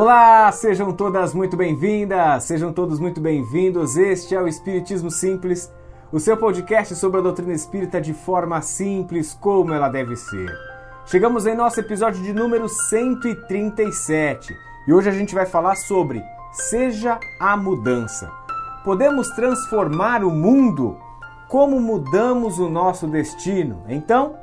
Olá, 0.00 0.52
sejam 0.52 0.92
todas 0.92 1.34
muito 1.34 1.56
bem-vindas, 1.56 2.44
sejam 2.44 2.72
todos 2.72 3.00
muito 3.00 3.20
bem-vindos. 3.20 3.96
Este 3.96 4.32
é 4.32 4.40
o 4.40 4.46
Espiritismo 4.46 5.10
Simples, 5.10 5.74
o 6.12 6.20
seu 6.20 6.36
podcast 6.36 6.94
sobre 6.94 7.18
a 7.18 7.20
doutrina 7.20 7.52
espírita 7.52 8.00
de 8.00 8.14
forma 8.14 8.62
simples, 8.62 9.36
como 9.40 9.74
ela 9.74 9.88
deve 9.88 10.14
ser. 10.14 10.56
Chegamos 11.04 11.46
em 11.46 11.56
nosso 11.56 11.80
episódio 11.80 12.22
de 12.22 12.32
número 12.32 12.68
137 12.68 14.56
e 14.86 14.92
hoje 14.92 15.08
a 15.08 15.12
gente 15.12 15.34
vai 15.34 15.46
falar 15.46 15.74
sobre 15.74 16.22
Seja 16.52 17.18
a 17.40 17.56
Mudança. 17.56 18.30
Podemos 18.84 19.28
transformar 19.30 20.22
o 20.22 20.30
mundo? 20.30 20.96
Como 21.48 21.80
mudamos 21.80 22.60
o 22.60 22.68
nosso 22.68 23.08
destino? 23.08 23.82
Então, 23.88 24.36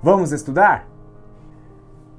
vamos 0.00 0.30
estudar? 0.30 0.91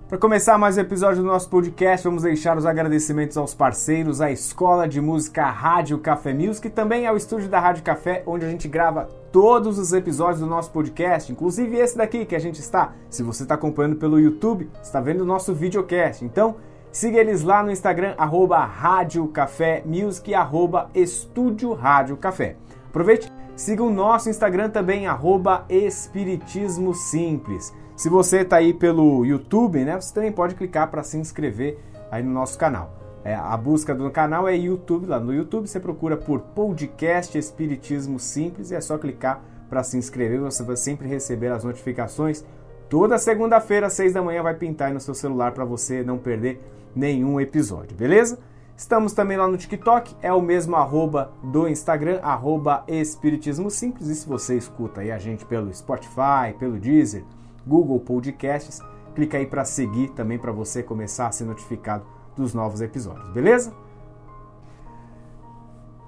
Para 0.10 0.18
começar 0.18 0.58
mais 0.58 0.78
um 0.78 0.82
episódio 0.82 1.24
do 1.24 1.28
nosso 1.28 1.50
podcast, 1.50 2.06
vamos 2.06 2.24
deixar 2.24 2.58
os 2.58 2.66
agradecimentos 2.66 3.38
aos 3.38 3.56
parceiros, 3.56 4.20
à 4.22 4.30
Escola 4.30 4.88
de 4.88 5.00
Música 5.00 5.46
Rádio 5.46 5.98
Café 5.98 6.34
Music 6.34 6.68
e 6.68 6.70
também 6.70 7.08
ao 7.08 7.16
estúdio 7.16 7.48
da 7.50 7.60
Rádio 7.60 7.84
Café, 7.84 8.22
onde 8.28 8.46
a 8.46 8.50
gente 8.50 8.68
grava 8.68 9.08
todos 9.32 9.80
os 9.80 9.94
episódios 9.94 10.42
do 10.42 10.46
nosso 10.46 10.70
podcast, 10.72 11.32
inclusive 11.32 11.78
esse 11.78 11.98
daqui 11.98 12.26
que 12.26 12.36
a 12.36 12.40
gente 12.40 12.60
está. 12.60 12.94
Se 13.10 13.24
você 13.24 13.44
está 13.44 13.56
acompanhando 13.56 13.96
pelo 13.96 14.20
YouTube, 14.20 14.70
está 14.84 15.00
vendo 15.00 15.22
o 15.22 15.26
nosso 15.26 15.54
videocast. 15.54 16.24
Então, 16.24 16.58
siga 16.92 17.18
eles 17.18 17.42
lá 17.42 17.64
no 17.64 17.72
Instagram, 17.72 18.14
arroba 18.18 18.64
Rádio 18.64 19.26
Café 19.30 19.82
Music 19.86 20.30
e 20.30 20.36
arroba 20.36 20.92
Estúdio 20.94 21.74
Rádio 21.74 22.18
Café. 22.18 22.58
Aproveite, 22.90 23.32
siga 23.56 23.84
o 23.84 23.90
nosso 23.90 24.30
Instagram 24.30 24.70
também, 24.70 25.08
arroba 25.08 25.66
Espiritismo 25.70 26.94
Simples. 26.94 27.73
Se 27.95 28.10
você 28.10 28.40
está 28.42 28.58
aí 28.58 28.73
pelo 28.73 29.23
YouTube, 29.26 29.84
né, 29.86 30.00
você 30.00 30.14
também 30.14 30.32
pode 30.32 30.56
clicar 30.56 30.90
para 30.90 31.04
se 31.04 31.18
inscrever 31.18 31.80
aí 32.10 32.23
no 32.23 32.32
nosso 32.32 32.58
canal. 32.58 32.92
É, 33.23 33.36
a 33.36 33.56
busca 33.56 33.95
do 33.95 34.10
canal 34.12 34.48
é 34.48 34.56
YouTube, 34.56 35.08
lá 35.08 35.20
no 35.20 35.34
YouTube 35.34 35.68
você 35.68 35.80
procura 35.80 36.18
por 36.18 36.40
podcast 36.40 37.38
Espiritismo 37.38 38.20
Simples 38.20 38.72
e 38.72 38.76
é 38.76 38.82
só 38.82 38.98
clicar 38.98 39.42
para 39.70 39.82
se 39.82 39.98
inscrever, 39.98 40.40
você 40.40 40.62
vai 40.62 40.76
sempre 40.76 41.08
receber 41.08 41.52
as 41.52 41.64
notificações. 41.64 42.44
Toda 42.90 43.17
segunda-feira, 43.17 43.88
às 43.88 43.94
6 43.94 44.14
da 44.14 44.22
manhã, 44.22 44.44
vai 44.44 44.54
pintar 44.54 44.90
aí 44.90 44.94
no 44.94 45.00
seu 45.00 45.14
celular 45.14 45.52
para 45.52 45.66
você 45.66 46.04
não 46.04 46.17
perder 46.17 46.62
nenhum 46.95 47.40
episódio, 47.40 47.95
beleza? 47.95 48.38
Estamos 48.84 49.14
também 49.14 49.38
lá 49.38 49.48
no 49.48 49.56
TikTok, 49.56 50.14
é 50.22 50.34
o 50.34 50.42
mesmo 50.42 50.76
arroba 50.76 51.31
do 51.42 51.70
Instagram, 51.70 52.20
arroba 52.22 52.84
Espiritismo 52.86 53.72
Simples. 53.72 54.09
E 54.09 54.16
se 54.16 54.28
você 54.28 54.58
escuta 54.58 55.00
aí 55.00 55.09
a 55.09 55.17
gente 55.17 55.45
pelo 55.45 55.73
Spotify, 55.73 56.53
pelo 56.59 56.78
Deezer, 56.78 57.23
Google 57.66 57.98
Podcasts. 58.02 58.81
Clica 59.16 59.38
aí 59.38 59.48
para 59.48 59.64
seguir 59.64 60.09
também 60.09 60.38
para 60.38 60.52
você 60.52 60.84
começar 60.84 61.28
a 61.28 61.31
ser 61.31 61.45
notificado 61.45 62.04
dos 62.36 62.54
novos 62.54 62.81
episódios, 62.81 63.30
beleza? 63.30 63.73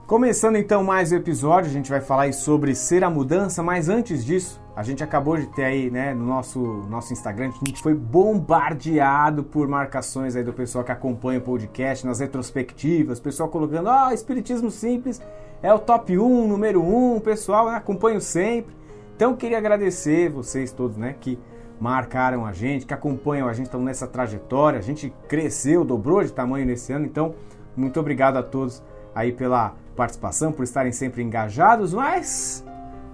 Começando 0.08 0.56
então 0.56 0.84
mais 0.84 1.11
o 1.11 1.16
episódio, 1.16 1.67
a 1.67 1.73
gente 1.73 1.89
vai 1.89 2.00
falar 2.00 2.31
sobre 2.31 2.75
ser 2.75 3.03
a 3.03 3.09
mudança, 3.09 3.64
mas 3.64 3.89
antes 3.89 4.23
disso, 4.23 4.62
a 4.75 4.84
gente 4.84 5.03
acabou 5.03 5.36
de 5.36 5.47
ter 5.47 5.64
aí, 5.64 5.89
né, 5.89 6.14
no 6.14 6.23
nosso, 6.23 6.59
nosso 6.59 7.12
Instagram, 7.12 7.50
a 7.50 7.66
gente 7.66 7.81
foi 7.81 7.95
bombardeado 7.95 9.44
por 9.44 9.67
marcações 9.67 10.36
aí 10.36 10.44
do 10.44 10.53
pessoal 10.53 10.84
que 10.84 10.92
acompanha 10.92 11.39
o 11.39 11.42
podcast, 11.42 12.06
nas 12.06 12.20
retrospectivas, 12.20 13.20
pessoal 13.20 13.50
colocando, 13.50 13.89
ah, 13.89 14.14
Espiritismo 14.14 14.70
Simples 14.70 15.20
é 15.64 15.73
o 15.73 15.80
top 15.80 16.16
1, 16.16 16.47
número 16.47 16.84
1, 16.84 17.22
pessoal, 17.22 17.72
né, 17.72 17.75
acompanho 17.75 18.22
sempre. 18.22 18.75
Então 19.16 19.36
queria 19.36 19.58
agradecer 19.58 20.30
vocês 20.30 20.72
todos, 20.72 20.97
né, 20.97 21.16
que 21.19 21.40
marcaram 21.80 22.45
a 22.45 22.53
gente, 22.53 22.86
que 22.86 22.94
acompanham 22.94 23.47
a 23.47 23.53
gente, 23.53 23.66
estão 23.66 23.81
nessa 23.81 24.06
trajetória. 24.06 24.78
A 24.78 24.84
gente 24.84 25.12
cresceu, 25.28 25.84
dobrou 25.84 26.24
de 26.24 26.31
tamanho 26.31 26.63
nesse 26.63 26.94
ano, 26.94 27.07
então 27.07 27.34
muito 27.75 28.00
obrigado 28.00 28.38
a 28.38 28.44
todos 28.44 28.84
aí 29.16 29.31
pela 29.31 29.74
participação, 29.95 30.51
por 30.51 30.63
estarem 30.63 30.91
sempre 30.91 31.23
engajados, 31.23 31.94
mas 31.94 32.63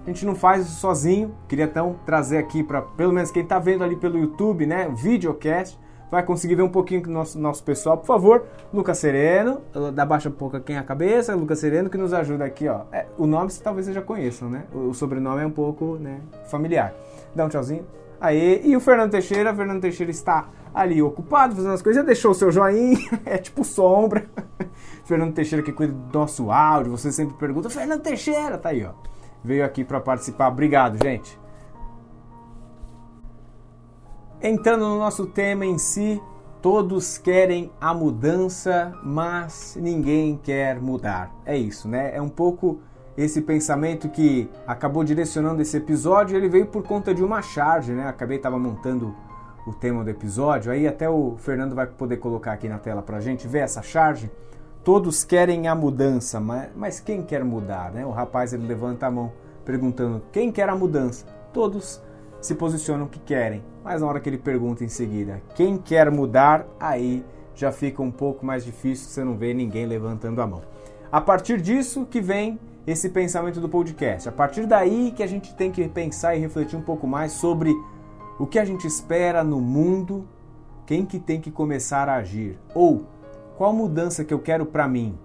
a 0.04 0.06
gente 0.08 0.26
não 0.26 0.34
faz 0.34 0.66
isso 0.66 0.80
sozinho. 0.80 1.34
Queria 1.48 1.64
então 1.64 1.96
trazer 2.04 2.38
aqui 2.38 2.62
para 2.62 2.82
pelo 2.82 3.12
menos 3.12 3.30
quem 3.30 3.42
está 3.42 3.58
vendo 3.58 3.84
ali 3.84 3.96
pelo 3.96 4.18
YouTube, 4.18 4.66
né, 4.66 4.88
videocast, 4.94 5.78
vai 6.10 6.22
conseguir 6.22 6.56
ver 6.56 6.62
um 6.62 6.68
pouquinho 6.68 7.02
do 7.02 7.10
nosso, 7.10 7.38
nosso 7.38 7.64
pessoal. 7.64 7.96
Por 7.96 8.06
favor, 8.06 8.44
Lucas 8.72 8.98
Sereno, 8.98 9.62
da 9.94 10.04
Baixa 10.04 10.30
pouco 10.30 10.60
quem 10.60 10.76
a 10.76 10.82
cabeça, 10.82 11.34
Lucas 11.34 11.58
Sereno, 11.58 11.88
que 11.88 11.96
nos 11.96 12.12
ajuda 12.12 12.44
aqui, 12.44 12.68
ó. 12.68 12.82
É, 12.92 13.06
o 13.16 13.26
nome 13.26 13.50
você 13.50 13.62
talvez 13.62 13.86
vocês 13.86 13.94
já 13.94 14.02
conheçam, 14.02 14.50
né? 14.50 14.64
O, 14.74 14.90
o, 14.90 14.94
sobrenome 14.94 15.42
é 15.42 15.46
um 15.46 15.50
pouco 15.50 15.96
né, 15.96 16.20
familiar. 16.44 16.92
Dá 17.34 17.46
um 17.46 17.48
tchauzinho. 17.48 17.86
Aí, 18.22 18.62
e 18.64 18.76
o 18.76 18.80
Fernando 18.80 19.10
Teixeira, 19.10 19.52
Fernando 19.52 19.80
Teixeira 19.80 20.12
está 20.12 20.48
ali 20.72 21.02
ocupado 21.02 21.56
fazendo 21.56 21.74
as 21.74 21.82
coisas, 21.82 22.00
já 22.00 22.06
deixou 22.06 22.30
o 22.30 22.34
seu 22.34 22.52
joinha, 22.52 22.96
é 23.26 23.36
tipo 23.36 23.64
sombra. 23.64 24.30
Fernando 25.04 25.34
Teixeira 25.34 25.60
que 25.60 25.72
cuida 25.72 25.92
do 25.92 26.16
nosso 26.16 26.48
áudio, 26.52 26.92
você 26.92 27.10
sempre 27.10 27.34
pergunta, 27.36 27.68
Fernando 27.68 28.00
Teixeira, 28.00 28.56
tá 28.56 28.68
aí, 28.68 28.84
ó. 28.84 28.92
Veio 29.42 29.64
aqui 29.64 29.82
para 29.82 30.00
participar. 30.00 30.46
Obrigado, 30.46 31.02
gente. 31.02 31.36
Entrando 34.40 34.88
no 34.88 34.98
nosso 34.98 35.26
tema 35.26 35.66
em 35.66 35.76
si, 35.76 36.22
todos 36.60 37.18
querem 37.18 37.72
a 37.80 37.92
mudança, 37.92 38.96
mas 39.02 39.76
ninguém 39.80 40.38
quer 40.40 40.80
mudar. 40.80 41.34
É 41.44 41.56
isso, 41.56 41.88
né? 41.88 42.14
É 42.14 42.22
um 42.22 42.28
pouco 42.28 42.80
esse 43.16 43.42
pensamento 43.42 44.08
que 44.08 44.48
acabou 44.66 45.04
direcionando 45.04 45.60
esse 45.60 45.76
episódio. 45.76 46.36
Ele 46.36 46.48
veio 46.48 46.66
por 46.66 46.82
conta 46.82 47.14
de 47.14 47.22
uma 47.22 47.42
charge, 47.42 47.92
né? 47.92 48.06
Acabei 48.08 48.38
estava 48.38 48.58
montando 48.58 49.14
o 49.66 49.72
tema 49.72 50.02
do 50.02 50.10
episódio. 50.10 50.72
Aí 50.72 50.86
até 50.86 51.08
o 51.08 51.36
Fernando 51.38 51.74
vai 51.74 51.86
poder 51.86 52.16
colocar 52.16 52.52
aqui 52.52 52.68
na 52.68 52.78
tela 52.78 53.02
para 53.02 53.20
gente 53.20 53.46
ver 53.46 53.60
essa 53.60 53.82
charge. 53.82 54.30
Todos 54.82 55.22
querem 55.22 55.68
a 55.68 55.74
mudança, 55.74 56.40
mas, 56.40 56.70
mas 56.74 57.00
quem 57.00 57.22
quer 57.22 57.44
mudar, 57.44 57.92
né? 57.92 58.04
O 58.04 58.10
rapaz 58.10 58.52
ele 58.52 58.66
levanta 58.66 59.06
a 59.06 59.10
mão 59.10 59.32
perguntando 59.64 60.22
quem 60.32 60.50
quer 60.50 60.68
a 60.68 60.74
mudança. 60.74 61.24
Todos 61.52 62.02
se 62.40 62.56
posicionam 62.56 63.06
que 63.06 63.20
querem, 63.20 63.62
mas 63.84 64.00
na 64.00 64.08
hora 64.08 64.18
que 64.18 64.28
ele 64.28 64.38
pergunta 64.38 64.82
em 64.82 64.88
seguida 64.88 65.40
quem 65.54 65.76
quer 65.76 66.10
mudar, 66.10 66.66
aí 66.80 67.24
já 67.54 67.70
fica 67.70 68.02
um 68.02 68.10
pouco 68.10 68.44
mais 68.44 68.64
difícil, 68.64 69.08
você 69.08 69.22
não 69.22 69.36
vê 69.36 69.54
ninguém 69.54 69.86
levantando 69.86 70.42
a 70.42 70.46
mão. 70.46 70.62
A 71.12 71.20
partir 71.20 71.60
disso 71.60 72.06
que 72.06 72.20
vem 72.20 72.58
esse 72.86 73.08
pensamento 73.08 73.60
do 73.60 73.68
podcast. 73.68 74.28
A 74.28 74.32
partir 74.32 74.66
daí 74.66 75.12
que 75.14 75.22
a 75.22 75.26
gente 75.26 75.54
tem 75.54 75.70
que 75.70 75.86
pensar 75.88 76.34
e 76.34 76.40
refletir 76.40 76.76
um 76.76 76.82
pouco 76.82 77.06
mais 77.06 77.32
sobre 77.32 77.72
o 78.38 78.46
que 78.46 78.58
a 78.58 78.64
gente 78.64 78.86
espera 78.86 79.44
no 79.44 79.60
mundo, 79.60 80.26
quem 80.86 81.06
que 81.06 81.18
tem 81.18 81.40
que 81.40 81.50
começar 81.50 82.08
a 82.08 82.16
agir 82.16 82.58
ou 82.74 83.06
qual 83.56 83.72
mudança 83.72 84.24
que 84.24 84.34
eu 84.34 84.38
quero 84.38 84.66
para 84.66 84.88
mim. 84.88 85.18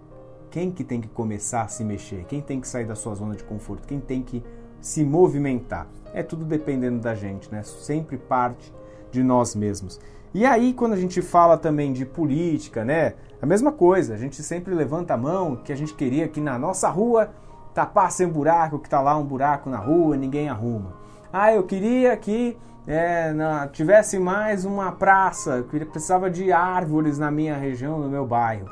Quem 0.50 0.72
que 0.72 0.84
tem 0.84 1.02
que 1.02 1.10
começar 1.10 1.64
a 1.64 1.68
se 1.68 1.84
mexer? 1.84 2.26
Quem 2.26 2.42
tem 2.42 2.62
que 2.62 2.68
sair 2.68 2.86
da 2.86 2.96
sua 2.96 3.14
zona 3.16 3.36
de 3.36 3.44
conforto? 3.44 3.88
Quem 3.88 4.00
tem 4.00 4.22
que 4.22 4.44
se 4.80 5.04
movimentar? 5.04 5.88
é 6.14 6.24
tudo 6.24 6.46
dependendo 6.46 7.00
da 7.00 7.14
gente, 7.14 7.52
né? 7.52 7.62
Sempre 7.64 8.18
parte 8.18 8.74
de 9.12 9.24
nós 9.24 9.56
mesmos. 9.56 10.00
E 10.34 10.46
aí, 10.46 10.74
quando 10.74 10.94
a 10.94 10.98
gente 10.98 11.22
fala 11.22 11.58
também 11.58 11.94
de 11.94 12.06
política, 12.06 12.84
né? 12.84 13.14
A 13.42 13.46
mesma 13.46 13.72
coisa, 13.72 14.14
a 14.14 14.18
gente 14.18 14.42
sempre 14.44 14.74
levanta 14.74 15.14
a 15.14 15.18
mão 15.18 15.56
que 15.56 15.72
a 15.72 15.76
gente 15.76 15.94
queria 15.94 16.28
que 16.28 16.42
na 16.42 16.58
nossa 16.58 16.90
rua 16.90 17.30
tapasse 17.78 18.26
um 18.26 18.30
buraco, 18.30 18.80
que 18.80 18.90
tá 18.90 19.00
lá 19.00 19.16
um 19.16 19.24
buraco 19.24 19.70
na 19.70 19.78
rua, 19.78 20.18
ninguém 20.18 20.50
arruma. 20.50 20.94
Ah, 21.32 21.54
eu 21.54 21.62
queria 21.62 22.18
que 22.18 22.58
é, 22.88 23.32
na, 23.34 23.68
tivesse 23.68 24.18
mais 24.18 24.66
uma 24.66 24.92
praça, 24.92 25.58
eu 25.58 25.86
precisava 25.86 26.28
de 26.28 26.52
árvores 26.52 27.20
na 27.20 27.30
minha 27.30 27.56
região, 27.56 28.00
no 28.00 28.10
meu 28.10 28.26
bairro. 28.26 28.68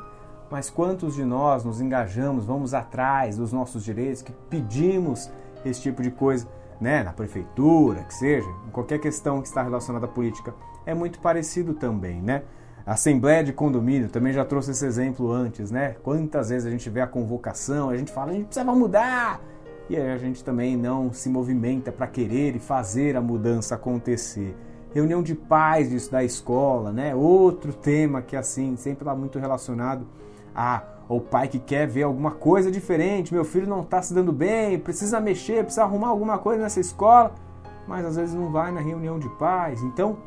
Mas 0.50 0.68
quantos 0.68 1.14
de 1.14 1.24
nós 1.24 1.64
nos 1.64 1.80
engajamos, 1.80 2.44
vamos 2.44 2.74
atrás 2.74 3.36
dos 3.36 3.52
nossos 3.52 3.84
direitos, 3.84 4.22
que 4.22 4.32
pedimos 4.50 5.30
esse 5.64 5.80
tipo 5.80 6.02
de 6.02 6.10
coisa? 6.10 6.48
né, 6.80 7.02
na 7.02 7.12
prefeitura, 7.12 8.02
que 8.02 8.14
seja, 8.14 8.48
em 8.66 8.70
qualquer 8.70 8.98
questão 8.98 9.40
que 9.40 9.48
está 9.48 9.62
relacionada 9.62 10.06
à 10.06 10.08
política, 10.08 10.54
é 10.84 10.94
muito 10.94 11.18
parecido 11.18 11.74
também, 11.74 12.20
né? 12.20 12.42
Assembleia 12.86 13.42
de 13.42 13.52
Condomínio 13.52 14.08
também 14.08 14.32
já 14.32 14.44
trouxe 14.44 14.70
esse 14.70 14.86
exemplo 14.86 15.32
antes, 15.32 15.72
né? 15.72 15.96
Quantas 16.04 16.50
vezes 16.50 16.68
a 16.68 16.70
gente 16.70 16.88
vê 16.88 17.00
a 17.00 17.06
convocação, 17.06 17.90
a 17.90 17.96
gente 17.96 18.12
fala, 18.12 18.30
a 18.30 18.34
gente 18.34 18.46
precisa 18.46 18.64
mudar, 18.72 19.40
e 19.90 19.96
aí 19.96 20.12
a 20.12 20.16
gente 20.16 20.44
também 20.44 20.76
não 20.76 21.12
se 21.12 21.28
movimenta 21.28 21.90
para 21.90 22.06
querer 22.06 22.54
e 22.54 22.60
fazer 22.60 23.16
a 23.16 23.20
mudança 23.20 23.74
acontecer. 23.74 24.56
Reunião 24.94 25.20
de 25.20 25.34
pais 25.34 25.90
disso 25.90 26.12
da 26.12 26.22
escola, 26.22 26.92
né? 26.92 27.12
Outro 27.12 27.72
tema 27.72 28.22
que 28.22 28.36
assim 28.36 28.76
sempre 28.76 29.02
está 29.02 29.16
muito 29.16 29.40
relacionado 29.40 30.06
a 30.54 30.84
ou 31.08 31.20
pai 31.20 31.48
que 31.48 31.58
quer 31.58 31.88
ver 31.88 32.04
alguma 32.04 32.32
coisa 32.32 32.70
diferente, 32.70 33.34
meu 33.34 33.44
filho 33.44 33.68
não 33.68 33.82
está 33.82 34.00
se 34.00 34.14
dando 34.14 34.32
bem, 34.32 34.78
precisa 34.78 35.20
mexer, 35.20 35.64
precisa 35.64 35.82
arrumar 35.82 36.08
alguma 36.08 36.38
coisa 36.38 36.62
nessa 36.62 36.78
escola, 36.78 37.34
mas 37.86 38.04
às 38.04 38.14
vezes 38.14 38.34
não 38.34 38.50
vai 38.50 38.70
na 38.70 38.80
reunião 38.80 39.18
de 39.18 39.28
pais. 39.30 39.82
Então, 39.82 40.18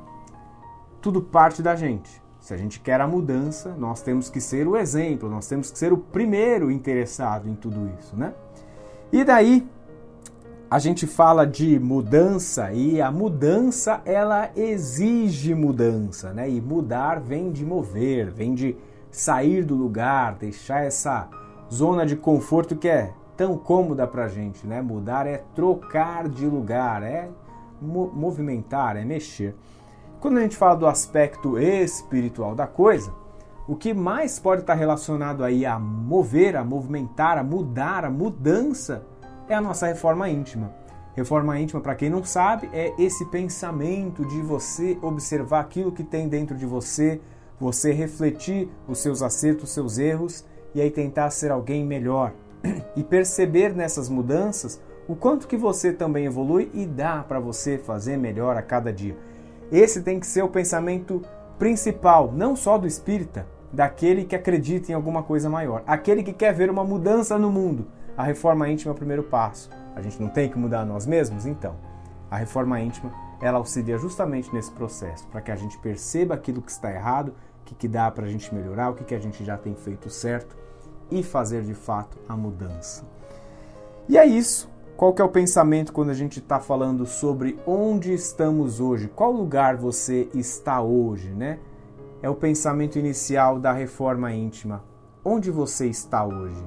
tudo 1.02 1.22
parte 1.22 1.62
da 1.62 1.76
gente. 1.76 2.22
Se 2.50 2.54
a 2.56 2.58
gente 2.58 2.80
quer 2.80 3.00
a 3.00 3.06
mudança, 3.06 3.76
nós 3.78 4.02
temos 4.02 4.28
que 4.28 4.42
ser 4.42 4.68
o 4.68 4.76
exemplo, 4.76 5.30
nós 5.30 5.48
temos 5.48 5.70
que 5.70 5.78
ser 5.78 5.94
o 5.94 5.98
primeiro 6.00 6.72
interessado 6.72 7.48
em 7.48 7.54
tudo 7.54 7.88
isso, 8.00 8.18
né? 8.18 8.34
E 9.12 9.24
daí 9.24 9.70
a 10.68 10.80
gente 10.80 11.06
fala 11.06 11.46
de 11.46 11.78
mudança 11.78 12.74
e 12.74 13.00
a 13.00 13.12
mudança 13.12 14.02
ela 14.04 14.50
exige 14.56 15.54
mudança, 15.54 16.34
né? 16.34 16.50
E 16.50 16.60
mudar 16.60 17.20
vem 17.20 17.52
de 17.52 17.64
mover, 17.64 18.32
vem 18.32 18.56
de 18.56 18.76
sair 19.12 19.64
do 19.64 19.76
lugar, 19.76 20.34
deixar 20.34 20.84
essa 20.84 21.30
zona 21.72 22.04
de 22.04 22.16
conforto 22.16 22.76
que 22.76 22.88
é 22.88 23.14
tão 23.38 23.60
cômoda 23.60 24.08
para 24.08 24.26
a 24.26 24.28
gente, 24.28 24.66
né? 24.66 24.82
Mudar 24.82 25.28
é 25.28 25.44
trocar 25.54 26.28
de 26.28 26.48
lugar, 26.48 27.04
é 27.04 27.30
movimentar, 27.80 28.98
é 28.98 29.06
mexer. 29.06 29.54
Quando 30.20 30.38
a 30.38 30.42
gente 30.42 30.58
fala 30.58 30.76
do 30.76 30.86
aspecto 30.86 31.58
espiritual 31.58 32.54
da 32.54 32.68
coisa, 32.68 33.14
o 33.66 33.74
que 33.74 33.94
mais 33.94 34.38
pode 34.38 34.62
estar 34.62 34.74
relacionado 34.74 35.46
aí 35.46 35.66
a 35.66 35.80
mover, 35.80 36.58
a 36.58 36.64
movimentar, 36.64 37.38
a 37.38 37.44
mudar, 37.44 38.04
a 38.04 38.10
mudança 38.10 39.06
é 39.48 39.56
a 39.56 39.62
nossa 39.62 39.88
reforma 39.88 40.28
íntima. 40.28 40.74
Reforma 41.16 41.58
íntima, 41.58 41.80
para 41.80 41.96
quem 41.96 42.10
não 42.10 42.22
sabe, 42.22 42.70
é 42.74 42.94
esse 43.00 43.24
pensamento 43.28 44.26
de 44.26 44.42
você 44.42 44.98
observar 45.02 45.62
aquilo 45.62 45.92
que 45.92 46.04
tem 46.04 46.28
dentro 46.28 46.58
de 46.58 46.66
você, 46.66 47.22
você 47.58 47.94
refletir 47.94 48.70
os 48.90 49.00
seus 49.00 49.22
acertos, 49.22 49.70
os 49.70 49.72
seus 49.74 49.98
erros 49.98 50.46
e 50.76 50.82
aí 50.82 50.92
tentar 50.92 51.30
ser 51.30 51.50
alguém 51.50 51.86
melhor 51.86 52.34
e 52.94 53.06
perceber 53.06 53.74
nessas 53.74 54.10
mudanças 54.10 54.82
o 55.08 55.16
quanto 55.16 55.48
que 55.48 55.56
você 55.56 55.94
também 55.94 56.26
evolui 56.26 56.70
e 56.74 56.86
dá 56.86 57.24
para 57.24 57.40
você 57.40 57.78
fazer 57.78 58.18
melhor 58.18 58.58
a 58.58 58.62
cada 58.62 58.92
dia. 58.92 59.29
Esse 59.72 60.02
tem 60.02 60.20
que 60.20 60.28
ser 60.28 60.44
o 60.44 60.50
pensamento 60.50 61.22
principal, 61.58 62.32
não 62.32 62.56
só 62.56 62.78
do 62.78 62.88
espírita, 62.88 63.46
daquele 63.72 64.26
que 64.26 64.36
acredita 64.36 64.92
em 64.92 64.96
alguma 64.96 65.22
coisa 65.22 65.50
maior, 65.50 65.84
aquele 65.86 66.24
que 66.24 66.34
quer 66.34 66.54
ver 66.54 66.70
uma 66.70 66.84
mudança 66.84 67.38
no 67.38 67.52
mundo. 67.52 67.88
A 68.18 68.24
reforma 68.24 68.68
íntima 68.68 68.92
é 68.92 68.96
o 68.96 68.98
primeiro 68.98 69.24
passo. 69.24 69.70
A 69.96 70.02
gente 70.02 70.22
não 70.22 70.30
tem 70.30 70.50
que 70.50 70.58
mudar 70.58 70.86
nós 70.86 71.06
mesmos, 71.06 71.46
então. 71.46 71.76
A 72.30 72.38
reforma 72.38 72.80
íntima, 72.80 73.12
ela 73.42 73.58
auxilia 73.58 73.98
justamente 73.98 74.54
nesse 74.54 74.72
processo, 74.72 75.28
para 75.28 75.42
que 75.42 75.52
a 75.52 75.56
gente 75.56 75.78
perceba 75.78 76.34
aquilo 76.34 76.62
que 76.62 76.72
está 76.72 76.92
errado, 76.92 77.34
o 77.62 77.66
que, 77.66 77.76
que 77.76 77.88
dá 77.88 78.10
para 78.10 78.26
a 78.26 78.30
gente 78.30 78.54
melhorar, 78.54 78.90
o 78.90 78.96
que, 78.96 79.04
que 79.04 79.16
a 79.16 79.20
gente 79.20 79.44
já 79.44 79.58
tem 79.58 79.76
feito 79.76 80.10
certo 80.10 80.58
e 81.12 81.24
fazer 81.24 81.64
de 81.64 81.74
fato 81.74 82.18
a 82.28 82.36
mudança. 82.36 83.06
E 84.08 84.18
é 84.18 84.26
isso. 84.26 84.70
Qual 85.00 85.14
que 85.14 85.22
é 85.22 85.26
o 85.26 85.30
pensamento 85.30 85.94
quando 85.94 86.10
a 86.10 86.14
gente 86.14 86.40
está 86.40 86.60
falando 86.60 87.06
sobre 87.06 87.58
onde 87.66 88.14
estamos 88.14 88.82
hoje? 88.82 89.08
Qual 89.08 89.32
lugar 89.32 89.78
você 89.78 90.28
está 90.34 90.82
hoje, 90.82 91.30
né? 91.30 91.58
É 92.22 92.30
o 92.30 92.36
pensamento 92.36 93.00
inicial 93.00 93.58
da 93.62 93.72
reforma 93.72 94.34
íntima. 94.34 94.84
Onde 95.24 95.50
você 95.52 95.88
está 95.88 96.26
hoje? 96.26 96.62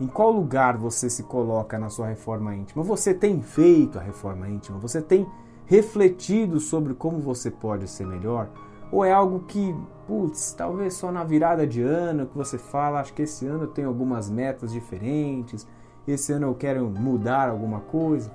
Em 0.00 0.06
qual 0.06 0.30
lugar 0.30 0.76
você 0.76 1.10
se 1.10 1.24
coloca 1.24 1.76
na 1.76 1.88
sua 1.88 2.06
reforma 2.06 2.54
íntima? 2.54 2.84
Você 2.84 3.12
tem 3.12 3.42
feito 3.42 3.98
a 3.98 4.02
reforma 4.02 4.48
íntima? 4.48 4.78
Você 4.78 5.02
tem 5.02 5.26
refletido 5.66 6.60
sobre 6.60 6.94
como 6.94 7.18
você 7.18 7.50
pode 7.50 7.90
ser 7.90 8.06
melhor? 8.06 8.50
Ou 8.92 9.04
é 9.04 9.12
algo 9.12 9.40
que, 9.48 9.74
putz, 10.06 10.52
talvez 10.52 10.94
só 10.94 11.10
na 11.10 11.24
virada 11.24 11.66
de 11.66 11.82
ano 11.82 12.26
que 12.26 12.38
você 12.38 12.56
fala, 12.56 13.00
acho 13.00 13.12
que 13.12 13.22
esse 13.22 13.44
ano 13.48 13.64
eu 13.64 13.68
tenho 13.68 13.88
algumas 13.88 14.30
metas 14.30 14.70
diferentes, 14.70 15.66
esse 16.12 16.32
ano 16.32 16.46
eu 16.46 16.54
quero 16.54 16.88
mudar 16.88 17.48
alguma 17.48 17.80
coisa. 17.80 18.30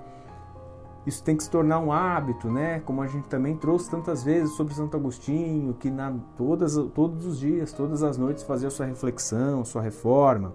Isso 1.06 1.24
tem 1.24 1.36
que 1.36 1.44
se 1.44 1.50
tornar 1.50 1.80
um 1.80 1.92
hábito, 1.92 2.51
né? 2.51 2.81
Como 2.86 3.01
a 3.01 3.07
gente 3.07 3.27
também 3.27 3.56
trouxe 3.56 3.89
tantas 3.89 4.24
vezes 4.24 4.56
sobre 4.56 4.74
Santo 4.74 4.98
Agostinho, 4.98 5.74
que 5.74 5.89
na, 5.89 6.13
todas, 6.38 6.75
todos 6.94 7.25
os 7.25 7.39
dias, 7.39 7.71
todas 7.71 8.04
as 8.04 8.18
noites 8.18 8.44
fazer 8.44 8.68
a 8.68 8.69
sua 8.69 8.86
reflexão, 8.86 9.63
sua 9.63 9.81
reforma. 9.81 10.54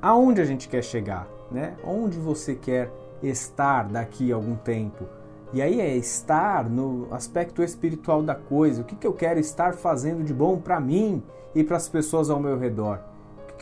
Aonde 0.00 0.40
a 0.40 0.44
gente 0.44 0.68
quer 0.68 0.82
chegar, 0.82 1.28
né? 1.50 1.76
Onde 1.84 2.18
você 2.18 2.54
quer 2.54 2.90
estar 3.22 3.88
daqui 3.88 4.32
a 4.32 4.36
algum 4.36 4.56
tempo? 4.56 5.04
E 5.52 5.60
aí 5.60 5.80
é 5.80 5.94
estar 5.96 6.68
no 6.68 7.06
aspecto 7.10 7.62
espiritual 7.62 8.22
da 8.22 8.34
coisa. 8.34 8.80
O 8.80 8.84
que, 8.84 8.96
que 8.96 9.06
eu 9.06 9.12
quero 9.12 9.38
estar 9.38 9.74
fazendo 9.74 10.24
de 10.24 10.32
bom 10.32 10.58
para 10.58 10.80
mim 10.80 11.22
e 11.54 11.62
para 11.62 11.76
as 11.76 11.88
pessoas 11.88 12.30
ao 12.30 12.40
meu 12.40 12.58
redor? 12.58 13.11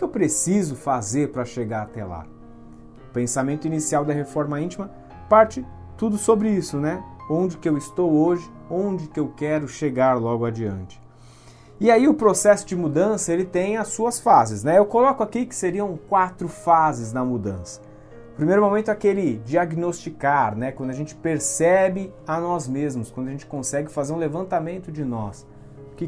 Que 0.01 0.05
eu 0.05 0.09
preciso 0.09 0.77
fazer 0.77 1.29
para 1.29 1.45
chegar 1.45 1.83
até 1.83 2.03
lá? 2.03 2.25
O 3.11 3.13
pensamento 3.13 3.67
inicial 3.67 4.03
da 4.03 4.15
reforma 4.15 4.59
íntima 4.59 4.91
parte 5.29 5.63
tudo 5.95 6.17
sobre 6.17 6.49
isso, 6.49 6.79
né? 6.79 7.05
Onde 7.29 7.59
que 7.59 7.69
eu 7.69 7.77
estou 7.77 8.11
hoje, 8.11 8.51
onde 8.71 9.09
que 9.09 9.21
eu 9.21 9.29
quero 9.37 9.69
chegar 9.69 10.15
logo 10.15 10.47
adiante. 10.47 10.99
E 11.79 11.91
aí 11.91 12.09
o 12.09 12.15
processo 12.15 12.67
de 12.67 12.75
mudança 12.75 13.31
ele 13.31 13.45
tem 13.45 13.77
as 13.77 13.89
suas 13.89 14.19
fases, 14.19 14.65
né? 14.65 14.79
Eu 14.79 14.87
coloco 14.87 15.23
aqui 15.23 15.45
que 15.45 15.55
seriam 15.55 15.99
quatro 16.09 16.49
fases 16.49 17.13
na 17.13 17.23
mudança 17.23 17.83
primeiro 18.41 18.63
momento 18.63 18.89
é 18.89 18.93
aquele 18.93 19.37
diagnosticar, 19.45 20.57
né? 20.57 20.73
Quando 20.73 20.89
a 20.89 20.95
gente 20.95 21.15
percebe 21.15 22.11
a 22.27 22.41
nós 22.41 22.67
mesmos, 22.67 23.11
quando 23.11 23.29
a 23.29 23.31
gente 23.33 23.45
consegue 23.45 23.91
fazer 23.91 24.15
um 24.15 24.17
levantamento 24.17 24.91
de 24.91 25.05
nós. 25.05 25.47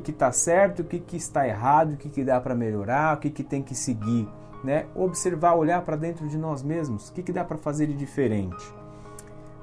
Que 0.00 0.10
está 0.10 0.32
certo, 0.32 0.80
o 0.80 0.84
que, 0.84 0.98
que 0.98 1.16
está 1.16 1.46
errado, 1.46 1.94
o 1.94 1.96
que, 1.96 2.08
que 2.08 2.24
dá 2.24 2.40
para 2.40 2.54
melhorar, 2.54 3.16
o 3.16 3.20
que, 3.20 3.30
que 3.30 3.42
tem 3.42 3.62
que 3.62 3.74
seguir. 3.74 4.28
Né? 4.64 4.86
Observar, 4.94 5.54
olhar 5.54 5.82
para 5.82 5.96
dentro 5.96 6.28
de 6.28 6.38
nós 6.38 6.62
mesmos, 6.62 7.08
o 7.08 7.12
que, 7.12 7.22
que 7.22 7.32
dá 7.32 7.44
para 7.44 7.58
fazer 7.58 7.86
de 7.86 7.94
diferente. 7.94 8.72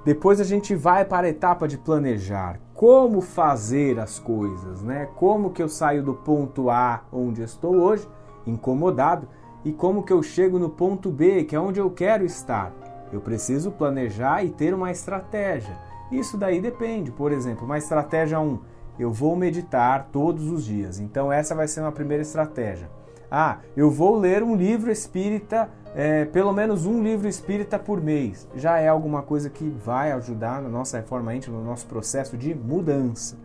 Depois 0.06 0.40
a 0.40 0.44
gente 0.44 0.76
vai 0.76 1.04
para 1.04 1.28
a 1.28 1.30
etapa 1.30 1.68
de 1.68 1.78
planejar. 1.78 2.60
Como 2.74 3.20
fazer 3.20 4.00
as 4.00 4.18
coisas, 4.18 4.82
né? 4.82 5.10
Como 5.18 5.52
que 5.52 5.62
eu 5.62 5.68
saio 5.68 6.02
do 6.02 6.14
ponto 6.14 6.70
A, 6.70 7.04
onde 7.12 7.42
estou 7.42 7.76
hoje, 7.76 8.08
incomodado, 8.48 9.28
e 9.66 9.74
como 9.74 10.04
que 10.04 10.14
eu 10.14 10.24
chego 10.24 10.58
no 10.58 10.70
ponto 10.70 11.12
B, 11.12 11.44
que 11.44 11.56
é 11.56 11.60
onde 11.60 11.80
eu 11.80 11.92
quero 11.92 12.26
estar. 12.26 12.72
Eu 13.12 13.20
preciso 13.20 13.72
planejar 13.72 14.44
e 14.44 14.50
ter 14.50 14.74
uma 14.74 14.90
estratégia. 14.90 15.78
Isso 16.12 16.38
daí 16.38 16.62
depende. 16.62 17.12
Por 17.12 17.32
exemplo, 17.32 17.66
uma 17.66 17.78
estratégia 17.78 18.40
1, 18.40 18.60
eu 19.00 19.12
vou 19.12 19.36
meditar 19.36 20.10
todos 20.12 20.50
os 20.50 20.66
dias. 20.66 21.00
Então 21.00 21.32
essa 21.32 21.56
vai 21.56 21.68
ser 21.68 21.82
uma 21.82 21.92
primeira 21.92 22.22
estratégia. 22.22 22.90
Ah, 23.32 23.60
eu 23.78 23.90
vou 23.92 24.18
ler 24.18 24.42
um 24.42 24.56
livro 24.56 24.92
espírita, 24.92 25.70
é, 25.96 26.26
pelo 26.26 26.52
menos 26.52 26.86
um 26.86 27.02
livro 27.02 27.28
espírita 27.28 27.78
por 27.78 28.02
mês. 28.02 28.48
Já 28.56 28.80
é 28.80 28.88
alguma 28.88 29.22
coisa 29.22 29.50
que 29.50 29.70
vai 29.70 30.12
ajudar 30.12 30.62
na 30.62 30.70
nossa 30.70 30.98
reforma 30.98 31.34
íntima, 31.34 31.58
no 31.58 31.64
nosso 31.64 31.86
processo 31.86 32.36
de 32.36 32.56
mudança. 32.56 33.38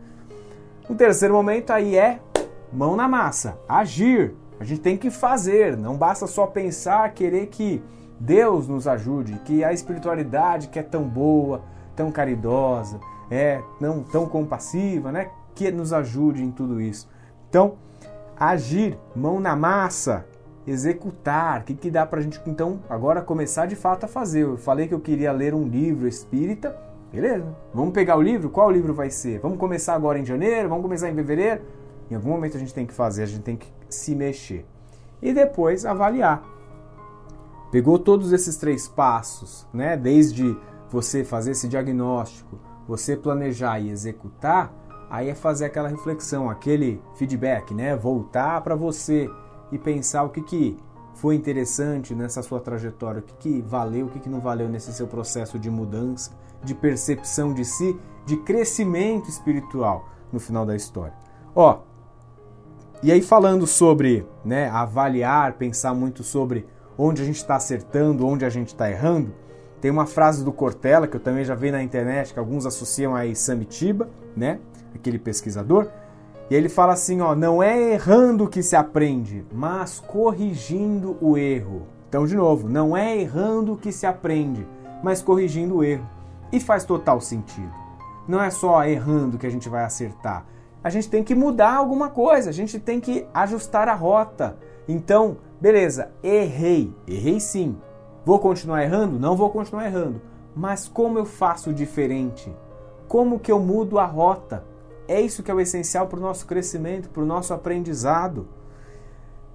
O 0.88 0.94
terceiro 0.94 1.34
momento 1.34 1.70
aí 1.70 1.96
é 1.96 2.20
mão 2.72 2.96
na 2.96 3.06
massa, 3.06 3.58
agir. 3.68 4.34
A 4.58 4.64
gente 4.64 4.80
tem 4.80 4.96
que 4.96 5.10
fazer, 5.10 5.76
não 5.76 5.96
basta 5.96 6.26
só 6.26 6.46
pensar, 6.46 7.12
querer 7.12 7.46
que 7.48 7.82
Deus 8.18 8.68
nos 8.68 8.86
ajude, 8.86 9.38
que 9.44 9.62
a 9.64 9.72
espiritualidade 9.72 10.68
que 10.68 10.78
é 10.78 10.82
tão 10.82 11.02
boa, 11.02 11.62
tão 11.94 12.10
caridosa, 12.10 12.98
é 13.30 13.60
não 13.80 14.02
tão 14.02 14.26
compassiva, 14.26 15.10
né, 15.10 15.30
que 15.54 15.70
nos 15.70 15.92
ajude 15.92 16.42
em 16.42 16.50
tudo 16.50 16.80
isso. 16.80 17.08
Então, 17.48 17.76
agir, 18.36 18.98
mão 19.14 19.38
na 19.38 19.54
massa, 19.54 20.26
executar, 20.66 21.60
o 21.60 21.64
que, 21.64 21.74
que 21.74 21.90
dá 21.90 22.06
para 22.06 22.20
a 22.20 22.22
gente 22.22 22.40
então 22.46 22.80
agora 22.88 23.20
começar 23.22 23.66
de 23.66 23.76
fato 23.76 24.04
a 24.04 24.08
fazer? 24.08 24.42
Eu 24.42 24.56
falei 24.56 24.88
que 24.88 24.94
eu 24.94 25.00
queria 25.00 25.30
ler 25.32 25.54
um 25.54 25.68
livro 25.68 26.08
espírita, 26.08 26.76
beleza? 27.12 27.46
Vamos 27.72 27.92
pegar 27.92 28.16
o 28.16 28.22
livro? 28.22 28.50
Qual 28.50 28.70
livro 28.70 28.94
vai 28.94 29.10
ser? 29.10 29.40
Vamos 29.40 29.58
começar 29.58 29.94
agora 29.94 30.18
em 30.18 30.24
janeiro? 30.24 30.68
Vamos 30.68 30.82
começar 30.82 31.10
em 31.10 31.14
fevereiro? 31.14 31.62
Em 32.10 32.14
algum 32.14 32.30
momento 32.30 32.56
a 32.56 32.60
gente 32.60 32.74
tem 32.74 32.86
que 32.86 32.94
fazer, 32.94 33.22
a 33.22 33.26
gente 33.26 33.42
tem 33.42 33.56
que 33.56 33.68
se 33.88 34.14
mexer. 34.14 34.66
E 35.22 35.32
depois 35.32 35.86
avaliar. 35.86 36.42
Pegou 37.70 37.98
todos 37.98 38.32
esses 38.32 38.56
três 38.56 38.86
passos, 38.86 39.66
né? 39.72 39.96
Desde 39.96 40.56
você 40.90 41.24
fazer 41.24 41.52
esse 41.52 41.66
diagnóstico, 41.66 42.58
você 42.86 43.16
planejar 43.16 43.80
e 43.80 43.90
executar, 43.90 44.72
aí 45.10 45.28
é 45.28 45.34
fazer 45.34 45.66
aquela 45.66 45.88
reflexão, 45.88 46.48
aquele 46.50 47.00
feedback, 47.14 47.74
né? 47.74 47.96
Voltar 47.96 48.60
para 48.62 48.74
você 48.74 49.30
e 49.70 49.78
pensar 49.78 50.24
o 50.24 50.30
que, 50.30 50.42
que 50.42 50.76
foi 51.14 51.34
interessante 51.34 52.14
nessa 52.14 52.42
sua 52.42 52.60
trajetória, 52.60 53.20
o 53.20 53.22
que, 53.22 53.34
que 53.34 53.62
valeu, 53.62 54.06
o 54.06 54.08
que, 54.08 54.18
que 54.18 54.28
não 54.28 54.40
valeu 54.40 54.68
nesse 54.68 54.92
seu 54.92 55.06
processo 55.06 55.58
de 55.58 55.70
mudança, 55.70 56.32
de 56.62 56.74
percepção 56.74 57.54
de 57.54 57.64
si, 57.64 57.98
de 58.26 58.36
crescimento 58.38 59.28
espiritual 59.28 60.08
no 60.32 60.40
final 60.40 60.66
da 60.66 60.74
história. 60.74 61.14
Ó, 61.54 61.78
e 63.02 63.12
aí 63.12 63.22
falando 63.22 63.66
sobre 63.66 64.26
né, 64.44 64.68
avaliar, 64.70 65.54
pensar 65.54 65.94
muito 65.94 66.24
sobre 66.24 66.66
onde 66.96 67.22
a 67.22 67.24
gente 67.24 67.36
está 67.36 67.56
acertando, 67.56 68.26
onde 68.26 68.44
a 68.44 68.50
gente 68.50 68.68
está 68.68 68.90
errando, 68.90 69.32
tem 69.84 69.90
uma 69.90 70.06
frase 70.06 70.42
do 70.42 70.50
Cortella 70.50 71.06
que 71.06 71.14
eu 71.14 71.20
também 71.20 71.44
já 71.44 71.54
vi 71.54 71.70
na 71.70 71.82
internet 71.82 72.32
que 72.32 72.38
alguns 72.38 72.64
associam 72.64 73.14
a 73.14 73.22
Samitiba, 73.34 74.08
né, 74.34 74.58
aquele 74.94 75.18
pesquisador, 75.18 75.88
e 76.48 76.54
ele 76.54 76.70
fala 76.70 76.94
assim, 76.94 77.20
ó, 77.20 77.34
não 77.34 77.62
é 77.62 77.92
errando 77.92 78.48
que 78.48 78.62
se 78.62 78.74
aprende, 78.74 79.44
mas 79.52 80.00
corrigindo 80.00 81.18
o 81.20 81.36
erro. 81.36 81.82
Então, 82.08 82.24
de 82.24 82.34
novo, 82.34 82.66
não 82.66 82.96
é 82.96 83.14
errando 83.14 83.76
que 83.76 83.92
se 83.92 84.06
aprende, 84.06 84.66
mas 85.02 85.20
corrigindo 85.20 85.76
o 85.76 85.84
erro. 85.84 86.08
E 86.50 86.58
faz 86.58 86.86
total 86.86 87.20
sentido. 87.20 87.70
Não 88.26 88.42
é 88.42 88.48
só 88.48 88.82
errando 88.86 89.36
que 89.36 89.46
a 89.46 89.50
gente 89.50 89.68
vai 89.68 89.84
acertar, 89.84 90.46
a 90.82 90.88
gente 90.88 91.10
tem 91.10 91.22
que 91.22 91.34
mudar 91.34 91.74
alguma 91.74 92.08
coisa, 92.08 92.48
a 92.48 92.54
gente 92.54 92.78
tem 92.80 93.00
que 93.00 93.26
ajustar 93.34 93.86
a 93.90 93.94
rota. 93.94 94.56
Então, 94.88 95.36
beleza, 95.60 96.10
errei, 96.22 96.90
errei 97.06 97.38
sim. 97.38 97.76
Vou 98.24 98.38
continuar 98.38 98.82
errando? 98.82 99.18
Não 99.18 99.36
vou 99.36 99.50
continuar 99.50 99.84
errando. 99.84 100.20
Mas 100.56 100.88
como 100.88 101.18
eu 101.18 101.26
faço 101.26 101.72
diferente? 101.72 102.54
Como 103.06 103.38
que 103.38 103.52
eu 103.52 103.60
mudo 103.60 103.98
a 103.98 104.06
rota? 104.06 104.64
É 105.06 105.20
isso 105.20 105.42
que 105.42 105.50
é 105.50 105.54
o 105.54 105.60
essencial 105.60 106.06
para 106.06 106.18
o 106.18 106.22
nosso 106.22 106.46
crescimento, 106.46 107.10
para 107.10 107.22
o 107.22 107.26
nosso 107.26 107.52
aprendizado. 107.52 108.48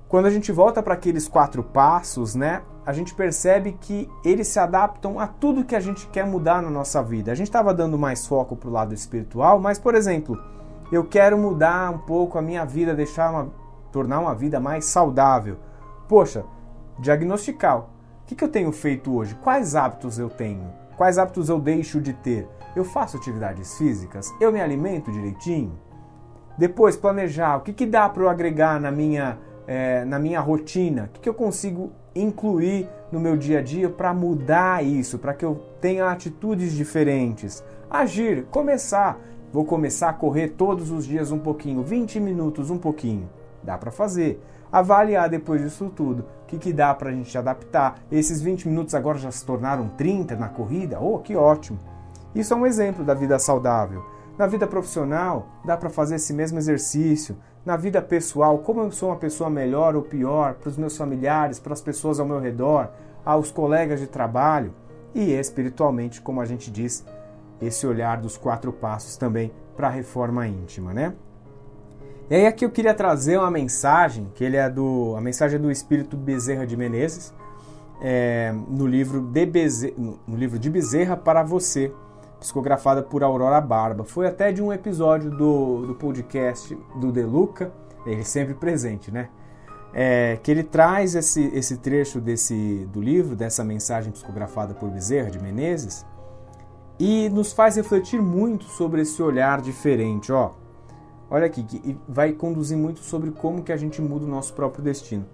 quando 0.07 0.25
a 0.25 0.31
gente 0.31 0.51
volta 0.51 0.81
para 0.81 0.95
aqueles 0.95 1.27
quatro 1.27 1.63
passos, 1.63 2.33
né, 2.33 2.63
a 2.83 2.91
gente 2.91 3.13
percebe 3.13 3.77
que 3.79 4.09
eles 4.25 4.47
se 4.47 4.59
adaptam 4.59 5.19
a 5.19 5.27
tudo 5.27 5.63
que 5.63 5.75
a 5.75 5.79
gente 5.79 6.07
quer 6.07 6.25
mudar 6.25 6.63
na 6.63 6.69
nossa 6.71 7.03
vida. 7.03 7.31
A 7.31 7.35
gente 7.35 7.47
estava 7.47 7.75
dando 7.75 7.97
mais 7.97 8.25
foco 8.25 8.55
para 8.55 8.69
o 8.69 8.71
lado 8.71 8.91
espiritual, 8.91 9.59
mas, 9.59 9.77
por 9.77 9.93
exemplo, 9.93 10.35
eu 10.91 11.05
quero 11.05 11.37
mudar 11.37 11.91
um 11.91 11.99
pouco 11.99 12.39
a 12.39 12.41
minha 12.41 12.65
vida, 12.65 12.95
deixar 12.95 13.29
uma, 13.31 13.51
tornar 13.91 14.19
uma 14.19 14.33
vida 14.33 14.59
mais 14.59 14.85
saudável. 14.85 15.57
Poxa, 16.07 16.43
diagnosticar. 16.97 17.85
Que, 18.29 18.35
que 18.35 18.43
eu 18.43 18.47
tenho 18.47 18.71
feito 18.71 19.11
hoje? 19.11 19.33
Quais 19.41 19.73
hábitos 19.73 20.19
eu 20.19 20.29
tenho? 20.29 20.71
Quais 20.95 21.17
hábitos 21.17 21.49
eu 21.49 21.59
deixo 21.59 21.99
de 21.99 22.13
ter? 22.13 22.47
Eu 22.75 22.85
faço 22.85 23.17
atividades 23.17 23.75
físicas? 23.75 24.31
Eu 24.39 24.51
me 24.51 24.61
alimento 24.61 25.11
direitinho? 25.11 25.79
Depois, 26.55 26.95
planejar. 26.95 27.57
O 27.57 27.61
que, 27.61 27.73
que 27.73 27.87
dá 27.87 28.07
para 28.07 28.21
eu 28.21 28.29
agregar 28.29 28.79
na 28.79 28.91
minha 28.91 29.39
é, 29.65 30.05
na 30.05 30.19
minha 30.19 30.39
rotina? 30.39 31.05
O 31.05 31.13
que, 31.13 31.21
que 31.21 31.29
eu 31.29 31.33
consigo 31.33 31.91
incluir 32.13 32.87
no 33.11 33.19
meu 33.19 33.35
dia 33.35 33.57
a 33.57 33.61
dia 33.63 33.89
para 33.89 34.13
mudar 34.13 34.85
isso, 34.85 35.17
para 35.17 35.33
que 35.33 35.43
eu 35.43 35.55
tenha 35.81 36.11
atitudes 36.11 36.73
diferentes? 36.73 37.63
Agir, 37.89 38.45
começar. 38.51 39.19
Vou 39.51 39.65
começar 39.65 40.09
a 40.09 40.13
correr 40.13 40.49
todos 40.49 40.91
os 40.91 41.03
dias 41.03 41.31
um 41.31 41.39
pouquinho, 41.39 41.81
20 41.81 42.19
minutos, 42.19 42.69
um 42.69 42.77
pouquinho. 42.77 43.27
Dá 43.63 43.75
para 43.75 43.89
fazer. 43.89 44.39
Avaliar 44.71 45.29
depois 45.29 45.61
disso 45.61 45.91
tudo. 45.95 46.25
O 46.43 46.45
que, 46.45 46.57
que 46.57 46.73
dá 46.73 46.93
para 46.93 47.09
a 47.09 47.13
gente 47.13 47.35
adaptar? 47.37 47.99
Esses 48.11 48.41
20 48.41 48.67
minutos 48.67 48.93
agora 48.93 49.17
já 49.17 49.31
se 49.31 49.45
tornaram 49.45 49.89
30 49.89 50.35
na 50.35 50.47
corrida? 50.47 50.99
Oh, 50.99 51.19
que 51.19 51.35
ótimo! 51.35 51.79
Isso 52.35 52.53
é 52.53 52.57
um 52.57 52.65
exemplo 52.65 53.03
da 53.03 53.13
vida 53.13 53.39
saudável. 53.39 54.05
Na 54.37 54.45
vida 54.45 54.67
profissional, 54.67 55.47
dá 55.65 55.75
para 55.75 55.89
fazer 55.89 56.15
esse 56.15 56.33
mesmo 56.33 56.59
exercício 56.59 57.35
na 57.65 57.75
vida 57.75 58.01
pessoal, 58.01 58.59
como 58.59 58.81
eu 58.81 58.91
sou 58.91 59.09
uma 59.09 59.17
pessoa 59.17 59.49
melhor 59.49 59.95
ou 59.95 60.01
pior 60.01 60.53
para 60.55 60.69
os 60.69 60.77
meus 60.77 60.95
familiares, 60.95 61.59
para 61.59 61.73
as 61.73 61.81
pessoas 61.81 62.19
ao 62.19 62.25
meu 62.25 62.39
redor, 62.39 62.89
aos 63.25 63.51
colegas 63.51 63.99
de 63.99 64.07
trabalho 64.07 64.73
e 65.13 65.31
espiritualmente, 65.33 66.21
como 66.21 66.39
a 66.39 66.45
gente 66.45 66.71
diz, 66.71 67.05
esse 67.61 67.85
olhar 67.85 68.17
dos 68.21 68.37
quatro 68.37 68.71
passos 68.71 69.17
também 69.17 69.51
para 69.75 69.87
a 69.87 69.91
reforma 69.91 70.47
íntima, 70.47 70.93
né? 70.93 71.13
E 72.29 72.35
aí 72.35 72.45
aqui 72.45 72.63
eu 72.63 72.69
queria 72.69 72.93
trazer 72.93 73.39
uma 73.39 73.49
mensagem, 73.49 74.31
que 74.35 74.43
ele 74.43 74.55
é 74.55 74.69
do 74.69 75.15
a 75.17 75.21
mensagem 75.21 75.55
é 75.55 75.59
do 75.59 75.71
Espírito 75.71 76.15
Bezerra 76.15 76.63
de 76.63 76.77
Menezes, 76.77 77.33
é, 77.99 78.53
no 78.67 78.85
livro 78.85 79.19
de 79.19 79.45
Bezerra, 79.47 79.95
no 79.97 80.37
livro 80.37 80.59
de 80.59 80.69
Bezerra 80.69 81.17
para 81.17 81.41
você, 81.41 81.91
psicografada 82.39 83.01
por 83.01 83.23
Aurora 83.23 83.59
Barba. 83.59 84.03
Foi 84.03 84.27
até 84.27 84.51
de 84.51 84.61
um 84.61 84.71
episódio 84.71 85.31
do, 85.31 85.87
do 85.87 85.95
podcast 85.95 86.77
do 86.97 87.11
Deluca, 87.11 87.73
ele 88.05 88.23
sempre 88.23 88.53
presente, 88.53 89.11
né? 89.11 89.29
É, 89.91 90.37
que 90.43 90.51
ele 90.51 90.61
traz 90.61 91.15
esse, 91.15 91.47
esse 91.47 91.77
trecho 91.77 92.21
desse, 92.21 92.87
do 92.93 93.01
livro, 93.01 93.35
dessa 93.35 93.63
mensagem 93.63 94.11
psicografada 94.11 94.75
por 94.75 94.87
Bezerra 94.91 95.31
de 95.31 95.41
Menezes, 95.41 96.05
e 96.99 97.27
nos 97.29 97.51
faz 97.51 97.75
refletir 97.75 98.21
muito 98.21 98.65
sobre 98.65 99.01
esse 99.01 99.19
olhar 99.19 99.61
diferente. 99.61 100.31
Ó, 100.31 100.51
olha 101.29 101.45
aqui, 101.45 101.63
que 101.63 101.97
vai 102.07 102.31
conduzir 102.31 102.77
muito 102.77 102.99
sobre 102.99 103.31
como 103.31 103.63
que 103.63 103.71
a 103.71 103.77
gente 103.77 104.01
muda 104.01 104.25
o 104.25 104.29
nosso 104.29 104.53
próprio 104.53 104.83
destino. 104.83 105.25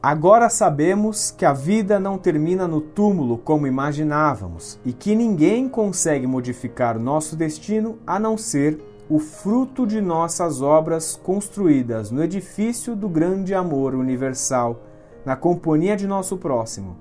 Agora 0.00 0.48
sabemos 0.48 1.32
que 1.32 1.44
a 1.44 1.52
vida 1.52 1.98
não 1.98 2.16
termina 2.16 2.68
no 2.68 2.80
túmulo 2.80 3.36
como 3.36 3.66
imaginávamos 3.66 4.78
e 4.84 4.92
que 4.92 5.16
ninguém 5.16 5.68
consegue 5.68 6.24
modificar 6.24 6.96
o 6.96 7.00
nosso 7.00 7.34
destino 7.34 7.98
a 8.06 8.16
não 8.18 8.38
ser 8.38 8.80
o 9.10 9.18
fruto 9.18 9.84
de 9.84 10.00
nossas 10.00 10.62
obras 10.62 11.18
construídas 11.20 12.12
no 12.12 12.22
edifício 12.22 12.94
do 12.94 13.08
grande 13.08 13.54
amor 13.54 13.94
universal, 13.94 14.82
na 15.24 15.34
companhia 15.34 15.96
de 15.96 16.06
nosso 16.06 16.36
próximo, 16.36 16.96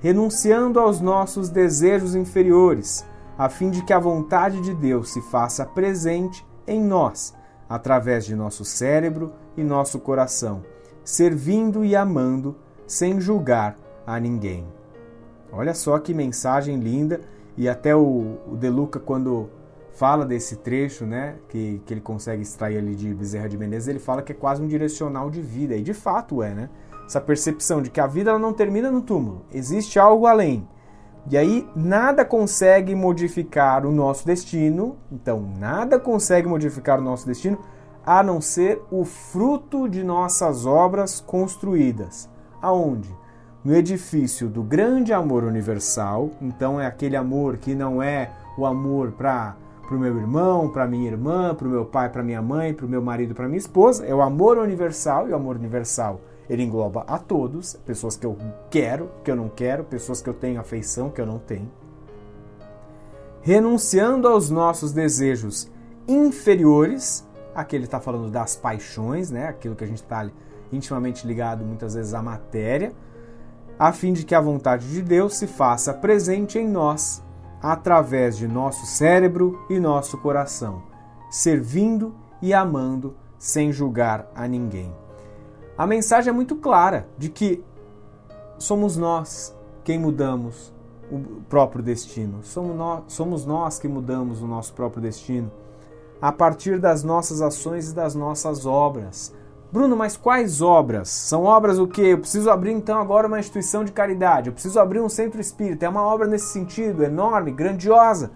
renunciando 0.00 0.80
aos 0.80 1.00
nossos 1.00 1.50
desejos 1.50 2.16
inferiores, 2.16 3.06
a 3.38 3.48
fim 3.48 3.70
de 3.70 3.84
que 3.84 3.92
a 3.92 3.98
vontade 3.98 4.60
de 4.60 4.74
Deus 4.74 5.12
se 5.12 5.20
faça 5.22 5.64
presente 5.64 6.44
em 6.70 6.80
nós, 6.82 7.34
através 7.68 8.24
de 8.24 8.34
nosso 8.34 8.64
cérebro 8.64 9.32
e 9.56 9.62
nosso 9.62 9.98
coração 9.98 10.62
servindo 11.04 11.84
e 11.84 11.96
amando, 11.96 12.56
sem 12.86 13.20
julgar 13.20 13.76
a 14.06 14.18
ninguém. 14.20 14.66
Olha 15.52 15.74
só 15.74 15.98
que 15.98 16.14
mensagem 16.14 16.78
linda, 16.78 17.20
e 17.56 17.68
até 17.68 17.94
o, 17.94 18.38
o 18.50 18.56
De 18.56 18.68
Luca, 18.68 19.00
quando 19.00 19.50
fala 19.92 20.24
desse 20.24 20.56
trecho, 20.56 21.04
né, 21.04 21.36
que, 21.48 21.82
que 21.84 21.92
ele 21.92 22.00
consegue 22.00 22.42
extrair 22.42 22.78
ali 22.78 22.94
de 22.94 23.12
Bezerra 23.12 23.48
de 23.48 23.58
Menezes, 23.58 23.88
ele 23.88 23.98
fala 23.98 24.22
que 24.22 24.32
é 24.32 24.34
quase 24.34 24.62
um 24.62 24.68
direcional 24.68 25.30
de 25.30 25.42
vida, 25.42 25.74
e 25.74 25.82
de 25.82 25.92
fato 25.92 26.42
é, 26.42 26.54
né? 26.54 26.70
Essa 27.04 27.20
percepção 27.20 27.82
de 27.82 27.90
que 27.90 28.00
a 28.00 28.06
vida 28.06 28.30
ela 28.30 28.38
não 28.38 28.52
termina 28.52 28.88
no 28.88 29.02
túmulo, 29.02 29.44
existe 29.52 29.98
algo 29.98 30.26
além. 30.26 30.66
E 31.28 31.36
aí 31.36 31.68
nada 31.76 32.24
consegue 32.24 32.94
modificar 32.94 33.84
o 33.84 33.92
nosso 33.92 34.26
destino, 34.26 34.96
então 35.12 35.44
nada 35.58 35.98
consegue 35.98 36.48
modificar 36.48 36.98
o 36.98 37.02
nosso 37.02 37.26
destino 37.26 37.58
a 38.04 38.22
não 38.22 38.40
ser 38.40 38.82
o 38.90 39.04
fruto 39.04 39.88
de 39.88 40.02
nossas 40.02 40.64
obras 40.64 41.20
construídas. 41.20 42.28
Aonde? 42.62 43.14
No 43.62 43.74
edifício 43.74 44.48
do 44.48 44.62
grande 44.62 45.12
amor 45.12 45.44
universal. 45.44 46.30
Então 46.40 46.80
é 46.80 46.86
aquele 46.86 47.16
amor 47.16 47.58
que 47.58 47.74
não 47.74 48.02
é 48.02 48.30
o 48.56 48.64
amor 48.64 49.12
para 49.12 49.54
o 49.90 49.94
meu 49.94 50.16
irmão, 50.16 50.70
para 50.70 50.86
minha 50.86 51.10
irmã, 51.10 51.54
para 51.54 51.68
o 51.68 51.70
meu 51.70 51.84
pai, 51.84 52.08
para 52.08 52.22
minha 52.22 52.40
mãe, 52.40 52.72
para 52.72 52.86
o 52.86 52.88
meu 52.88 53.02
marido, 53.02 53.34
para 53.34 53.46
minha 53.46 53.58
esposa. 53.58 54.06
É 54.06 54.14
o 54.14 54.22
amor 54.22 54.56
universal 54.56 55.28
e 55.28 55.32
o 55.32 55.36
amor 55.36 55.56
universal 55.56 56.20
ele 56.50 56.62
engloba 56.62 57.04
a 57.06 57.18
todos, 57.18 57.74
pessoas 57.86 58.14
que 58.14 58.26
eu 58.26 58.36
quero, 58.68 59.10
que 59.24 59.30
eu 59.30 59.36
não 59.36 59.48
quero, 59.48 59.84
pessoas 59.84 60.20
que 60.20 60.28
eu 60.28 60.34
tenho 60.34 60.60
afeição, 60.60 61.08
que 61.08 61.20
eu 61.20 61.26
não 61.26 61.38
tenho. 61.38 61.70
Renunciando 63.40 64.28
aos 64.28 64.50
nossos 64.50 64.92
desejos 64.92 65.70
inferiores 66.06 67.24
Aqui 67.54 67.74
ele 67.74 67.84
está 67.84 68.00
falando 68.00 68.30
das 68.30 68.54
paixões, 68.54 69.30
né? 69.30 69.48
aquilo 69.48 69.74
que 69.74 69.84
a 69.84 69.86
gente 69.86 70.02
está 70.02 70.28
intimamente 70.72 71.26
ligado 71.26 71.64
muitas 71.64 71.94
vezes 71.94 72.14
à 72.14 72.22
matéria, 72.22 72.92
a 73.78 73.92
fim 73.92 74.12
de 74.12 74.24
que 74.24 74.34
a 74.34 74.40
vontade 74.40 74.88
de 74.88 75.02
Deus 75.02 75.36
se 75.36 75.46
faça 75.46 75.92
presente 75.92 76.58
em 76.58 76.68
nós, 76.68 77.22
através 77.60 78.36
de 78.36 78.46
nosso 78.46 78.86
cérebro 78.86 79.58
e 79.68 79.80
nosso 79.80 80.16
coração, 80.18 80.82
servindo 81.30 82.14
e 82.40 82.54
amando 82.54 83.16
sem 83.36 83.72
julgar 83.72 84.30
a 84.34 84.46
ninguém. 84.46 84.94
A 85.80 85.86
mensagem 85.86 86.28
é 86.28 86.32
muito 86.34 86.56
clara 86.56 87.08
de 87.16 87.30
que 87.30 87.64
somos 88.58 88.98
nós 88.98 89.56
quem 89.82 89.98
mudamos 89.98 90.74
o 91.10 91.40
próprio 91.48 91.82
destino. 91.82 92.40
Somos 92.42 92.76
nós, 92.76 93.04
somos 93.06 93.46
nós 93.46 93.78
que 93.78 93.88
mudamos 93.88 94.42
o 94.42 94.46
nosso 94.46 94.74
próprio 94.74 95.00
destino 95.00 95.50
a 96.20 96.30
partir 96.30 96.78
das 96.78 97.02
nossas 97.02 97.40
ações 97.40 97.90
e 97.92 97.94
das 97.94 98.14
nossas 98.14 98.66
obras. 98.66 99.34
Bruno, 99.72 99.96
mas 99.96 100.18
quais 100.18 100.60
obras? 100.60 101.08
São 101.08 101.44
obras 101.44 101.78
o 101.78 101.88
quê? 101.88 102.08
Eu 102.08 102.18
preciso 102.18 102.50
abrir 102.50 102.72
então 102.72 103.00
agora 103.00 103.26
uma 103.26 103.40
instituição 103.40 103.82
de 103.82 103.90
caridade, 103.90 104.50
eu 104.50 104.52
preciso 104.52 104.78
abrir 104.78 105.00
um 105.00 105.08
centro 105.08 105.40
espírita. 105.40 105.86
É 105.86 105.88
uma 105.88 106.02
obra 106.02 106.26
nesse 106.26 106.48
sentido, 106.52 107.02
enorme, 107.02 107.52
grandiosa. 107.52 108.32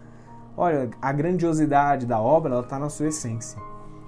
Olha, 0.57 0.89
a 1.03 1.13
grandiosidade 1.13 2.07
da 2.07 2.19
obra 2.19 2.59
está 2.61 2.79
na 2.79 2.89
sua 2.89 3.09
essência. 3.09 3.61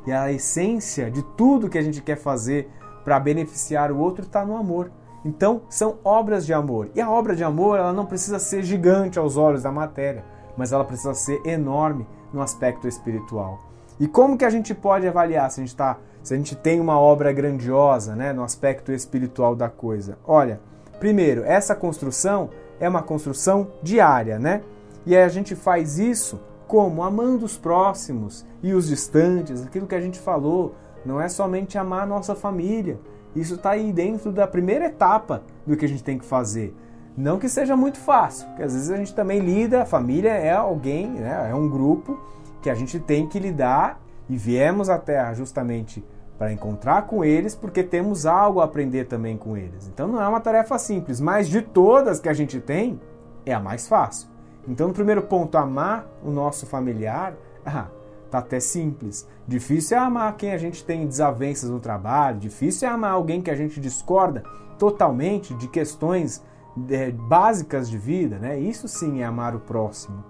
E 0.06 0.12
a 0.12 0.32
essência 0.32 1.10
de 1.10 1.22
tudo 1.36 1.68
que 1.68 1.76
a 1.76 1.82
gente 1.82 2.00
quer 2.00 2.16
fazer 2.16 2.70
para 3.06 3.20
beneficiar 3.20 3.92
o 3.92 3.98
outro 4.00 4.24
está 4.24 4.44
no 4.44 4.56
amor. 4.56 4.90
Então, 5.24 5.62
são 5.70 5.98
obras 6.02 6.44
de 6.44 6.52
amor. 6.52 6.90
E 6.92 7.00
a 7.00 7.08
obra 7.08 7.36
de 7.36 7.44
amor, 7.44 7.78
ela 7.78 7.92
não 7.92 8.04
precisa 8.04 8.40
ser 8.40 8.64
gigante 8.64 9.16
aos 9.16 9.36
olhos 9.36 9.62
da 9.62 9.70
matéria, 9.70 10.24
mas 10.56 10.72
ela 10.72 10.84
precisa 10.84 11.14
ser 11.14 11.40
enorme 11.46 12.04
no 12.32 12.42
aspecto 12.42 12.88
espiritual. 12.88 13.60
E 14.00 14.08
como 14.08 14.36
que 14.36 14.44
a 14.44 14.50
gente 14.50 14.74
pode 14.74 15.06
avaliar 15.06 15.48
se 15.52 15.60
a 15.60 15.64
gente, 15.64 15.76
tá, 15.76 15.98
se 16.20 16.34
a 16.34 16.36
gente 16.36 16.56
tem 16.56 16.80
uma 16.80 16.98
obra 16.98 17.32
grandiosa 17.32 18.16
né, 18.16 18.32
no 18.32 18.42
aspecto 18.42 18.90
espiritual 18.90 19.54
da 19.54 19.68
coisa? 19.68 20.18
Olha, 20.26 20.60
primeiro, 20.98 21.44
essa 21.44 21.76
construção 21.76 22.50
é 22.80 22.88
uma 22.88 23.02
construção 23.04 23.68
diária, 23.84 24.36
né? 24.36 24.62
E 25.06 25.16
a 25.16 25.28
gente 25.28 25.54
faz 25.54 25.96
isso 26.00 26.40
como? 26.66 27.04
Amando 27.04 27.44
os 27.44 27.56
próximos 27.56 28.44
e 28.64 28.74
os 28.74 28.88
distantes, 28.88 29.64
aquilo 29.64 29.86
que 29.86 29.94
a 29.94 30.00
gente 30.00 30.18
falou. 30.18 30.74
Não 31.06 31.20
é 31.20 31.28
somente 31.28 31.78
amar 31.78 32.02
a 32.02 32.06
nossa 32.06 32.34
família. 32.34 32.98
Isso 33.34 33.54
está 33.54 33.70
aí 33.70 33.92
dentro 33.92 34.32
da 34.32 34.46
primeira 34.46 34.86
etapa 34.86 35.42
do 35.66 35.76
que 35.76 35.84
a 35.84 35.88
gente 35.88 36.02
tem 36.02 36.18
que 36.18 36.24
fazer. 36.24 36.74
Não 37.16 37.38
que 37.38 37.48
seja 37.48 37.76
muito 37.76 37.98
fácil, 37.98 38.46
porque 38.48 38.62
às 38.62 38.74
vezes 38.74 38.90
a 38.90 38.96
gente 38.96 39.14
também 39.14 39.38
lida, 39.40 39.82
a 39.82 39.86
família 39.86 40.30
é 40.32 40.52
alguém, 40.52 41.08
né, 41.08 41.48
é 41.50 41.54
um 41.54 41.68
grupo 41.68 42.18
que 42.60 42.68
a 42.68 42.74
gente 42.74 42.98
tem 42.98 43.26
que 43.26 43.38
lidar 43.38 44.00
e 44.28 44.36
viemos 44.36 44.90
à 44.90 44.98
Terra 44.98 45.32
justamente 45.32 46.04
para 46.38 46.52
encontrar 46.52 47.06
com 47.06 47.24
eles, 47.24 47.54
porque 47.54 47.82
temos 47.82 48.26
algo 48.26 48.60
a 48.60 48.64
aprender 48.64 49.06
também 49.06 49.38
com 49.38 49.56
eles. 49.56 49.88
Então 49.88 50.06
não 50.08 50.20
é 50.20 50.28
uma 50.28 50.40
tarefa 50.40 50.78
simples, 50.78 51.20
mas 51.20 51.48
de 51.48 51.62
todas 51.62 52.20
que 52.20 52.28
a 52.28 52.34
gente 52.34 52.60
tem, 52.60 53.00
é 53.46 53.54
a 53.54 53.60
mais 53.60 53.88
fácil. 53.88 54.28
Então, 54.68 54.88
no 54.88 54.94
primeiro 54.94 55.22
ponto, 55.22 55.56
amar 55.56 56.06
o 56.24 56.30
nosso 56.30 56.66
familiar, 56.66 57.34
ah, 57.64 57.86
tá 58.30 58.38
até 58.38 58.60
simples. 58.60 59.26
Difícil 59.46 59.96
é 59.96 60.00
amar 60.00 60.36
quem 60.36 60.52
a 60.52 60.58
gente 60.58 60.84
tem 60.84 61.06
desavenças 61.06 61.70
no 61.70 61.80
trabalho, 61.80 62.38
difícil 62.38 62.88
é 62.88 62.90
amar 62.90 63.12
alguém 63.12 63.40
que 63.40 63.50
a 63.50 63.56
gente 63.56 63.80
discorda 63.80 64.42
totalmente 64.78 65.54
de 65.54 65.68
questões 65.68 66.42
é, 66.90 67.10
básicas 67.10 67.88
de 67.88 67.96
vida, 67.96 68.38
né? 68.38 68.58
Isso 68.58 68.86
sim 68.88 69.20
é 69.20 69.24
amar 69.24 69.54
o 69.54 69.60
próximo, 69.60 70.22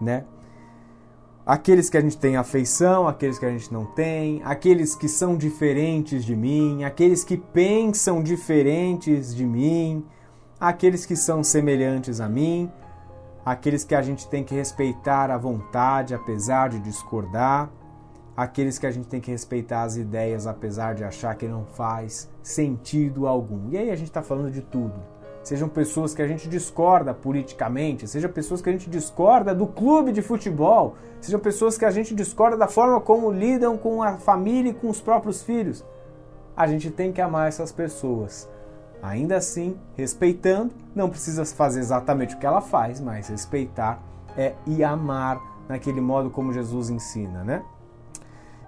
né? 0.00 0.24
Aqueles 1.44 1.88
que 1.88 1.96
a 1.96 2.00
gente 2.00 2.18
tem 2.18 2.36
afeição, 2.36 3.06
aqueles 3.06 3.38
que 3.38 3.46
a 3.46 3.50
gente 3.50 3.72
não 3.72 3.84
tem, 3.84 4.42
aqueles 4.44 4.96
que 4.96 5.08
são 5.08 5.36
diferentes 5.36 6.24
de 6.24 6.34
mim, 6.34 6.82
aqueles 6.82 7.22
que 7.22 7.36
pensam 7.36 8.20
diferentes 8.20 9.32
de 9.34 9.46
mim, 9.46 10.04
aqueles 10.58 11.06
que 11.06 11.14
são 11.14 11.44
semelhantes 11.44 12.20
a 12.20 12.28
mim, 12.28 12.70
aqueles 13.46 13.84
que 13.84 13.94
a 13.94 14.02
gente 14.02 14.28
tem 14.28 14.44
que 14.44 14.54
respeitar 14.54 15.30
à 15.30 15.38
vontade, 15.38 16.14
apesar 16.14 16.68
de 16.68 16.80
discordar, 16.80 17.70
aqueles 18.36 18.78
que 18.78 18.86
a 18.86 18.90
gente 18.90 19.06
tem 19.06 19.20
que 19.20 19.30
respeitar 19.30 19.84
as 19.84 19.96
ideias, 19.96 20.46
apesar 20.46 20.94
de 20.94 21.04
achar 21.04 21.34
que 21.36 21.46
não 21.46 21.64
faz 21.64 22.28
sentido 22.42 23.26
algum. 23.26 23.70
E 23.70 23.78
aí 23.78 23.90
a 23.90 23.96
gente 23.96 24.08
está 24.08 24.22
falando 24.22 24.50
de 24.50 24.60
tudo 24.60 25.16
sejam 25.46 25.68
pessoas 25.68 26.12
que 26.12 26.20
a 26.20 26.26
gente 26.26 26.48
discorda 26.48 27.14
politicamente, 27.14 28.08
sejam 28.08 28.28
pessoas 28.28 28.60
que 28.60 28.68
a 28.68 28.72
gente 28.72 28.90
discorda 28.90 29.54
do 29.54 29.64
clube 29.64 30.10
de 30.10 30.20
futebol, 30.20 30.96
sejam 31.20 31.38
pessoas 31.38 31.78
que 31.78 31.84
a 31.84 31.90
gente 31.92 32.16
discorda 32.16 32.56
da 32.56 32.66
forma 32.66 33.00
como 33.00 33.30
lidam 33.30 33.78
com 33.78 34.02
a 34.02 34.14
família 34.14 34.70
e 34.70 34.74
com 34.74 34.88
os 34.88 35.00
próprios 35.00 35.44
filhos. 35.44 35.84
A 36.56 36.66
gente 36.66 36.90
tem 36.90 37.12
que 37.12 37.20
amar 37.20 37.46
essas 37.46 37.70
pessoas. 37.70 38.48
Ainda 39.02 39.36
assim, 39.36 39.76
respeitando, 39.94 40.72
não 40.94 41.08
precisa 41.08 41.44
fazer 41.44 41.80
exatamente 41.80 42.34
o 42.34 42.38
que 42.38 42.46
ela 42.46 42.60
faz, 42.60 43.00
mas 43.00 43.28
respeitar 43.28 44.02
é 44.36 44.54
e 44.66 44.82
amar 44.82 45.40
naquele 45.68 46.00
modo 46.00 46.30
como 46.30 46.52
Jesus 46.52 46.90
ensina, 46.90 47.44
né? 47.44 47.62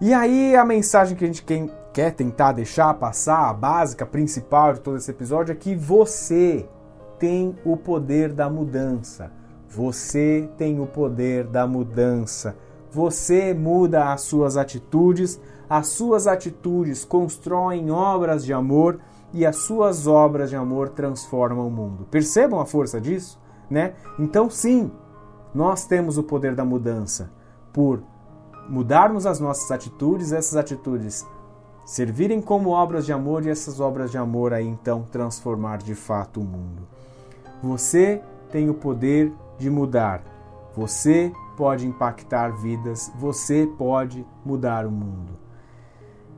E 0.00 0.14
aí 0.14 0.54
a 0.54 0.64
mensagem 0.64 1.16
que 1.16 1.25
a 1.25 1.26
gente 1.26 1.44
quer 1.92 2.12
tentar 2.12 2.52
deixar 2.52 2.94
passar, 2.94 3.49
a 3.49 3.52
básica, 3.52 4.06
principal 4.06 4.75
de 4.75 4.80
todo 4.80 4.97
esse 4.97 5.11
episódio 5.11 5.52
é 5.52 5.56
que 5.56 5.75
você 5.75 6.68
tem 7.18 7.56
o 7.64 7.76
poder 7.76 8.32
da 8.32 8.49
mudança. 8.49 9.32
Você 9.68 10.49
tem 10.56 10.80
o 10.80 10.87
poder 10.87 11.44
da 11.44 11.66
mudança. 11.66 12.56
Você 12.90 13.52
muda 13.52 14.12
as 14.12 14.23
suas 14.23 14.56
atitudes, 14.56 15.40
as 15.68 15.88
suas 15.88 16.26
atitudes 16.26 17.04
constroem 17.04 17.90
obras 17.90 18.44
de 18.44 18.52
amor 18.52 19.00
e 19.32 19.44
as 19.44 19.56
suas 19.56 20.06
obras 20.06 20.50
de 20.50 20.56
amor 20.56 20.90
transformam 20.90 21.66
o 21.66 21.70
mundo. 21.70 22.06
Percebam 22.11 22.61
a 22.61 22.66
força 22.66 23.00
disso, 23.00 23.40
né? 23.70 23.94
Então 24.18 24.49
sim, 24.49 24.90
nós 25.54 25.87
temos 25.87 26.18
o 26.18 26.23
poder 26.23 26.54
da 26.54 26.64
mudança 26.64 27.30
por 27.73 28.02
mudarmos 28.68 29.26
as 29.26 29.40
nossas 29.40 29.70
atitudes, 29.70 30.32
essas 30.32 30.56
atitudes 30.56 31.26
servirem 31.85 32.40
como 32.40 32.70
obras 32.70 33.06
de 33.06 33.12
amor 33.12 33.47
e 33.47 33.49
essas 33.49 33.80
obras 33.80 34.11
de 34.11 34.18
amor 34.18 34.52
aí 34.52 34.66
então 34.66 35.06
transformar 35.11 35.78
de 35.78 35.94
fato 35.94 36.40
o 36.40 36.44
mundo. 36.44 36.87
Você 37.62 38.23
tem 38.50 38.68
o 38.68 38.75
poder 38.75 39.32
de 39.58 39.70
mudar. 39.70 40.23
Você 40.76 41.32
pode 41.56 41.87
impactar 41.87 42.50
vidas, 42.50 43.11
você 43.18 43.66
pode 43.66 44.25
mudar 44.44 44.87
o 44.87 44.90
mundo. 44.90 45.32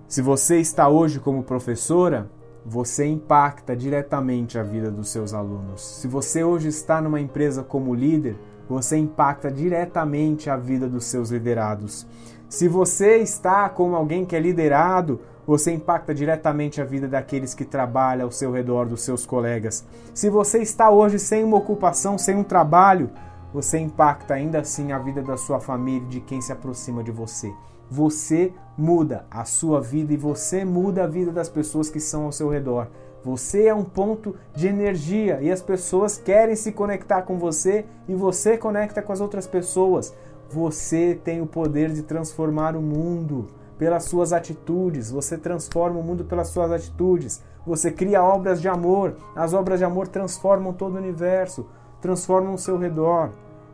Se 0.09 0.23
você 0.23 0.59
está 0.59 0.89
hoje 0.89 1.21
como 1.21 1.43
professora, 1.43 2.31
você 2.65 3.07
impacta 3.07 3.75
diretamente 3.75 4.59
a 4.59 4.63
vida 4.63 4.91
dos 4.91 5.11
seus 5.11 5.33
alunos. 5.33 5.81
Se 5.81 6.07
você 6.07 6.45
hoje 6.45 6.69
está 6.69 7.01
numa 7.01 7.21
empresa 7.21 7.63
como 7.63 7.95
líder, 7.95 8.37
você 8.69 8.97
impacta 8.97 9.51
diretamente 9.51 10.49
a 10.49 10.57
vida 10.57 10.89
dos 10.89 11.05
seus 11.07 11.31
liderados. 11.31 12.07
Se 12.49 12.69
você 12.69 13.19
está 13.19 13.69
como 13.69 13.97
alguém 13.97 14.25
que 14.25 14.37
é 14.37 14.41
liderado, 14.41 15.21
você 15.47 15.73
impacta 15.73 16.15
diretamente 16.15 16.81
a 16.81 16.85
vida 16.85 17.09
daqueles 17.09 17.55
que 17.55 17.65
trabalham 17.65 18.27
ao 18.27 18.31
seu 18.31 18.53
redor, 18.53 18.87
dos 18.87 19.03
seus 19.03 19.27
colegas. 19.27 19.85
Se 20.15 20.29
você 20.31 20.59
está 20.59 20.91
hoje 20.91 21.19
sem 21.19 21.43
uma 21.43 21.57
ocupação, 21.57 22.19
sem 22.19 22.37
um 22.37 22.45
trabalho, 22.45 23.11
você 23.53 23.79
impacta 23.79 24.35
ainda 24.35 24.61
assim 24.61 24.93
a 24.93 24.99
vida 24.99 25.23
da 25.23 25.37
sua 25.37 25.59
família, 25.59 26.09
de 26.09 26.21
quem 26.21 26.41
se 26.41 26.53
aproxima 26.53 27.03
de 27.03 27.11
você. 27.11 27.53
Você 27.91 28.53
muda 28.79 29.27
a 29.31 29.45
sua 29.45 29.81
vida 29.81 30.13
e 30.13 30.17
você 30.17 30.65
muda 30.65 31.05
a 31.05 31.07
vida 31.07 31.33
das 31.33 31.49
pessoas 31.49 31.91
que 31.91 31.99
são 31.99 32.25
ao 32.25 32.33
seu 32.33 32.49
redor. 32.49 32.87
Você 33.23 33.67
é 33.67 33.75
um 33.75 33.85
ponto 33.85 34.35
de 34.55 34.69
energia 34.69 35.43
e 35.43 35.51
as 35.51 35.61
pessoas 35.61 36.17
querem 36.17 36.57
se 36.57 36.73
conectar 36.73 37.23
com 37.23 37.39
você 37.39 37.85
e 38.09 38.15
você 38.15 38.57
conecta 38.57 39.03
com 39.03 39.13
as 39.13 39.21
outras 39.21 39.47
pessoas. 39.47 40.15
Você 40.49 41.21
tem 41.23 41.43
o 41.43 41.47
poder 41.47 41.93
de 41.93 42.03
transformar 42.03 42.75
o 42.75 42.81
mundo 42.81 43.49
pelas 43.77 44.05
suas 44.05 44.33
atitudes. 44.33 45.11
Você 45.11 45.37
transforma 45.37 45.99
o 45.99 46.03
mundo 46.03 46.25
pelas 46.25 46.49
suas 46.49 46.71
atitudes. 46.71 47.43
Você 47.67 47.91
cria 47.91 48.23
obras 48.23 48.61
de 48.61 48.69
amor. 48.69 49.17
As 49.35 49.53
obras 49.53 49.79
de 49.79 49.85
amor 49.85 50.09
transformam 50.09 50.73
todo 50.73 50.95
o 50.95 50.99
universo, 50.99 51.67
transformam 52.01 52.55
o 52.55 52.59
seu 52.59 52.79
redor. 52.79 53.33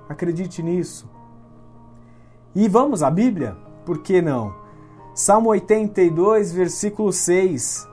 Acredite 0.09 0.63
nisso. 0.63 1.09
E 2.55 2.69
vamos 2.69 3.03
à 3.03 3.11
Bíblia? 3.11 3.66
Por 3.87 3.99
que 3.99 4.21
não? 4.21 4.53
Salmo 5.15 5.51
82, 5.51 6.53
versículo 6.53 7.13
6. 7.13 7.89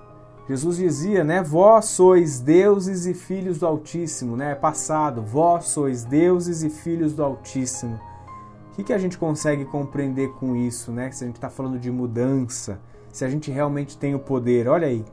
Jesus 0.49 0.77
dizia, 0.77 1.23
né? 1.23 1.43
Vós 1.43 1.85
sois 1.85 2.39
deuses 2.39 3.05
e 3.05 3.13
filhos 3.13 3.59
do 3.59 3.67
Altíssimo, 3.67 4.35
né? 4.35 4.53
É 4.53 4.55
passado. 4.55 5.21
Vós 5.21 5.65
sois 5.65 6.03
deuses 6.03 6.63
e 6.63 6.69
filhos 6.69 7.13
do 7.13 7.23
Altíssimo. 7.23 7.99
O 8.71 8.75
que, 8.75 8.83
que 8.83 8.91
a 8.91 8.97
gente 8.97 9.19
consegue 9.19 9.65
compreender 9.65 10.29
com 10.33 10.55
isso, 10.55 10.91
né? 10.91 11.11
Se 11.11 11.23
a 11.23 11.27
gente 11.27 11.35
está 11.35 11.49
falando 11.49 11.77
de 11.77 11.91
mudança, 11.91 12.79
se 13.11 13.23
a 13.23 13.29
gente 13.29 13.51
realmente 13.51 13.95
tem 13.95 14.15
o 14.15 14.19
poder. 14.19 14.67
Olha 14.67 14.87
aí. 14.87 15.05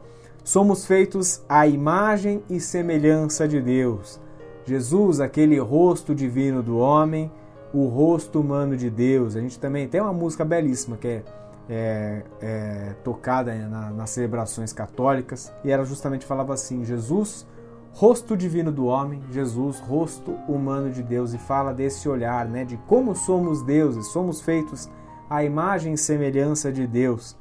Somos 0.43 0.87
feitos 0.87 1.43
à 1.47 1.67
imagem 1.67 2.43
e 2.49 2.59
semelhança 2.59 3.47
de 3.47 3.61
Deus. 3.61 4.19
Jesus, 4.65 5.21
aquele 5.21 5.59
rosto 5.59 6.15
divino 6.15 6.63
do 6.63 6.79
homem, 6.79 7.31
o 7.73 7.87
rosto 7.87 8.41
humano 8.41 8.77
de 8.77 8.91
Deus. 8.91 9.37
A 9.37 9.41
gente 9.41 9.59
também 9.59 9.89
tem 9.89 10.01
uma 10.01 10.13
música 10.13 10.45
belíssima 10.45 10.97
que 10.97 11.09
é 11.09 11.25
é, 11.71 12.25
é, 12.41 12.95
tocada 13.05 13.55
na, 13.55 13.91
nas 13.91 14.11
celebrações 14.11 14.73
católicas 14.73 15.53
e 15.63 15.71
ela 15.71 15.85
justamente 15.85 16.27
falava 16.27 16.53
assim: 16.53 16.85
Jesus, 16.85 17.47
rosto 17.93 18.37
divino 18.37 18.73
do 18.73 18.87
homem, 18.87 19.23
Jesus, 19.31 19.79
rosto 19.79 20.33
humano 20.49 20.91
de 20.91 21.01
Deus, 21.01 21.33
e 21.33 21.39
fala 21.39 21.73
desse 21.73 22.09
olhar, 22.09 22.49
né, 22.49 22.65
de 22.65 22.77
como 22.89 23.15
somos 23.15 23.63
deuses, 23.63 24.09
somos 24.09 24.41
feitos 24.41 24.91
à 25.29 25.45
imagem 25.45 25.93
e 25.93 25.99
semelhança 25.99 26.73
de 26.73 26.89
Deus. 26.89 27.37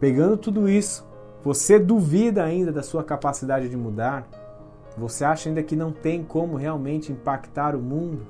Pegando 0.00 0.36
tudo 0.36 0.68
isso, 0.68 1.06
você 1.44 1.78
duvida 1.78 2.42
ainda 2.42 2.72
da 2.72 2.82
sua 2.82 3.04
capacidade 3.04 3.68
de 3.68 3.76
mudar? 3.76 4.26
Você 4.98 5.24
acha 5.24 5.48
ainda 5.48 5.62
que 5.62 5.76
não 5.76 5.92
tem 5.92 6.24
como 6.24 6.56
realmente 6.56 7.12
impactar 7.12 7.76
o 7.76 7.80
mundo? 7.80 8.26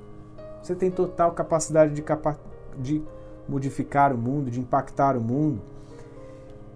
Você 0.61 0.75
tem 0.75 0.91
total 0.91 1.31
capacidade 1.31 1.93
de, 1.93 2.01
capa 2.01 2.37
de 2.77 3.01
modificar 3.47 4.13
o 4.13 4.17
mundo, 4.17 4.51
de 4.51 4.59
impactar 4.59 5.17
o 5.17 5.21
mundo. 5.21 5.61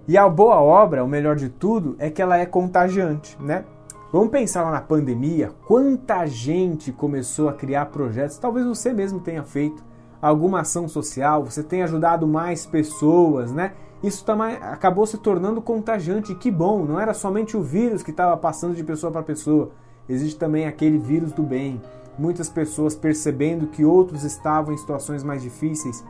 E 0.08 0.18
a 0.18 0.28
boa 0.30 0.62
obra, 0.62 1.04
o 1.04 1.08
melhor 1.08 1.36
de 1.36 1.50
tudo, 1.50 1.96
é 1.98 2.10
que 2.10 2.22
ela 2.22 2.38
é 2.38 2.46
contagiante, 2.46 3.38
né? 3.42 3.66
Vamos 4.12 4.30
pensar 4.30 4.64
lá 4.64 4.72
na 4.72 4.82
pandemia, 4.82 5.52
quanta 5.68 6.26
gente 6.26 6.92
começou 6.92 7.50
a 7.50 7.54
criar 7.54 7.88
projetos, 7.88 8.38
talvez 8.38 8.66
você 8.66 8.94
mesmo 8.94 9.20
tenha 9.20 9.44
feito 9.44 9.84
alguma 10.22 10.62
ação 10.62 10.88
social, 10.88 11.44
você 11.44 11.62
tenha 11.62 11.84
ajudado 11.84 12.26
mais 12.28 12.66
pessoas, 12.66 13.52
né? 13.52 13.74
Isso 14.02 14.24
também 14.24 14.58
acabou 14.62 15.06
se 15.06 15.18
tornando 15.18 15.62
contagiante, 15.62 16.36
que 16.36 16.52
bom, 16.52 16.86
não 16.86 17.00
era 17.00 17.14
somente 17.14 17.58
o 17.58 17.62
vírus 17.62 18.04
que 18.04 18.12
estava 18.12 18.38
passando 18.38 18.76
de 18.76 18.84
pessoa 18.84 19.12
para 19.12 19.24
pessoa, 19.24 19.72
existe 20.08 20.38
também 20.38 20.66
aquele 20.68 20.98
vírus 20.98 21.32
do 21.32 21.44
bem. 21.44 21.82
Muitas 22.18 22.50
pessoas 22.50 22.96
percebendo 22.96 23.68
que 23.68 23.84
outros 23.84 24.24
estavam 24.24 24.74
em 24.74 24.78
situações 24.78 25.24
mais 25.24 25.42
difíceis 25.42 26.04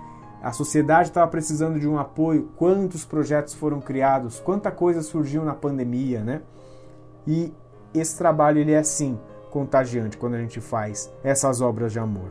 a 0.46 0.52
sociedade 0.52 1.10
estava 1.10 1.28
precisando 1.28 1.80
de 1.80 1.88
um 1.88 1.98
apoio, 1.98 2.52
quantos 2.56 3.04
projetos 3.04 3.56
foram 3.56 3.82
criados, 3.82 4.39
quanta 4.39 4.70
coisa 4.70 5.02
surgiu 5.02 5.44
na 5.44 5.56
pandemia, 5.56 6.24
né? 6.24 6.44
E 7.26 7.52
esse 7.96 8.15
trabalho 8.15 8.60
ele 8.60 8.72
é 8.72 8.84
sim 8.84 9.18
contagiante 9.50 10.18
quando 10.18 10.36
a 10.36 10.39
gente 10.39 10.62
faz 10.62 11.12
essas 11.24 11.62
obras 11.62 11.91
de 11.91 11.98
amor. 11.98 12.30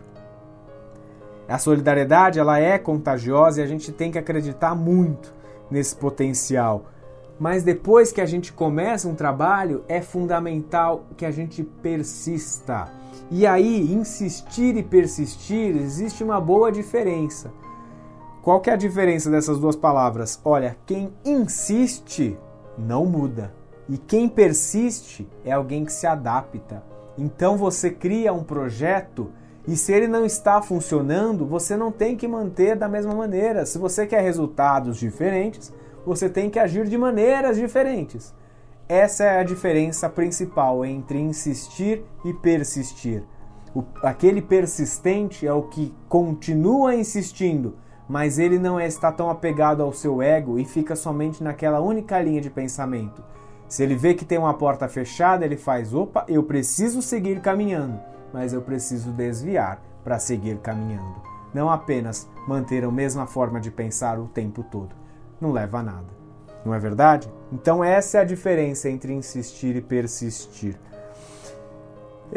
A 1.49 1.59
solidariedade 1.59 2.39
ela 2.39 2.61
é 2.61 2.79
contagiosa 2.79 3.61
e 3.61 3.65
a 3.65 3.67
gente 3.67 3.91
tem 3.91 4.13
que 4.13 4.19
acreditar 4.19 4.77
muito 4.77 5.35
nesse 5.69 5.97
potencial. 5.97 6.85
Mas 7.37 7.65
depois 7.65 8.13
que 8.13 8.21
a 8.21 8.27
gente 8.27 8.53
começa 8.53 9.09
um 9.09 9.17
trabalho, 9.17 9.85
é 9.89 10.01
fundamental 10.01 11.05
que 11.17 11.27
a 11.27 11.33
gente 11.33 11.65
persista. 11.65 12.89
E 13.31 13.47
aí, 13.47 13.93
insistir 13.93 14.77
e 14.77 14.83
persistir, 14.83 15.77
existe 15.77 16.23
uma 16.23 16.41
boa 16.41 16.71
diferença. 16.71 17.51
Qual 18.43 18.61
que 18.61 18.69
é 18.69 18.75
a 18.75 18.77
diferença 18.77 19.31
dessas 19.31 19.59
duas 19.59 19.75
palavras? 19.75 20.39
Olha, 20.45 20.77
quem 20.85 21.13
insiste 21.25 22.39
não 22.79 23.07
muda. 23.07 23.55
E 23.89 23.97
quem 23.97 24.29
persiste 24.29 25.29
é 25.45 25.53
alguém 25.53 25.85
que 25.85 25.93
se 25.93 26.07
adapta. 26.07 26.83
Então 27.17 27.57
você 27.57 27.91
cria 27.91 28.33
um 28.33 28.45
projeto 28.45 29.31
E 29.67 29.77
se 29.77 29.93
ele 29.93 30.07
não 30.07 30.27
está 30.27 30.61
funcionando, 30.61 31.47
você 31.47 31.77
não 31.77 31.91
tem 31.91 32.17
que 32.17 32.29
manter 32.29 32.77
da 32.77 32.87
mesma 32.87 33.15
maneira. 33.15 33.65
Se 33.65 33.79
você 33.79 34.07
quer 34.07 34.21
resultados 34.21 34.99
diferentes, 34.99 35.73
você 36.05 36.29
tem 36.29 36.51
que 36.51 36.59
agir 36.59 36.87
de 36.87 36.99
maneiras 36.99 37.57
diferentes. 37.57 38.35
Essa 38.89 39.25
é 39.25 39.41
a 39.41 39.45
diferença 39.45 40.11
principal 40.11 40.85
entre 40.85 41.19
insistir 41.19 42.05
e 42.23 42.35
persistir. 42.35 43.23
O, 43.75 43.83
aquele 44.03 44.43
persistente 44.43 45.47
é 45.47 45.53
o 45.53 45.63
que 45.63 45.95
continua 46.07 46.95
insistindo, 46.95 47.79
mas 48.07 48.39
ele 48.39 48.59
não 48.59 48.79
está 48.79 49.11
tão 49.11 49.31
apegado 49.31 49.83
ao 49.83 49.93
seu 49.93 50.21
ego 50.21 50.59
e 50.59 50.67
fica 50.67 50.95
somente 50.95 51.43
naquela 51.43 51.81
única 51.81 52.21
linha 52.21 52.43
de 52.43 52.51
pensamento. 52.51 53.25
Se 53.67 53.83
ele 53.83 53.95
vê 53.95 54.13
que 54.13 54.25
tem 54.25 54.37
uma 54.37 54.53
porta 54.53 54.87
fechada, 54.87 55.47
ele 55.47 55.57
faz: 55.57 55.95
opa, 55.95 56.25
eu 56.29 56.43
preciso 56.43 57.01
seguir 57.01 57.41
caminhando, 57.41 57.99
mas 58.35 58.53
eu 58.53 58.61
preciso 58.61 59.11
desviar 59.13 59.83
para 60.05 60.19
seguir 60.19 60.59
caminhando. 60.59 61.23
Não 61.55 61.71
apenas 61.71 62.29
manter 62.47 62.85
a 62.85 62.91
mesma 62.91 63.27
forma 63.27 63.59
de 63.59 63.71
pensar 63.71 64.19
o 64.19 64.29
tempo 64.29 64.63
todo. 64.63 64.95
Não 65.41 65.53
leva 65.53 65.79
a 65.79 65.83
nada. 65.83 66.24
Não 66.65 66.75
é 66.75 66.79
verdade? 66.79 67.31
Então, 67.53 67.85
essa 67.85 68.19
é 68.19 68.21
a 68.23 68.25
diferença 68.25 68.89
entre 68.89 69.13
insistir 69.13 69.77
e 69.77 69.81
persistir. 69.81 70.79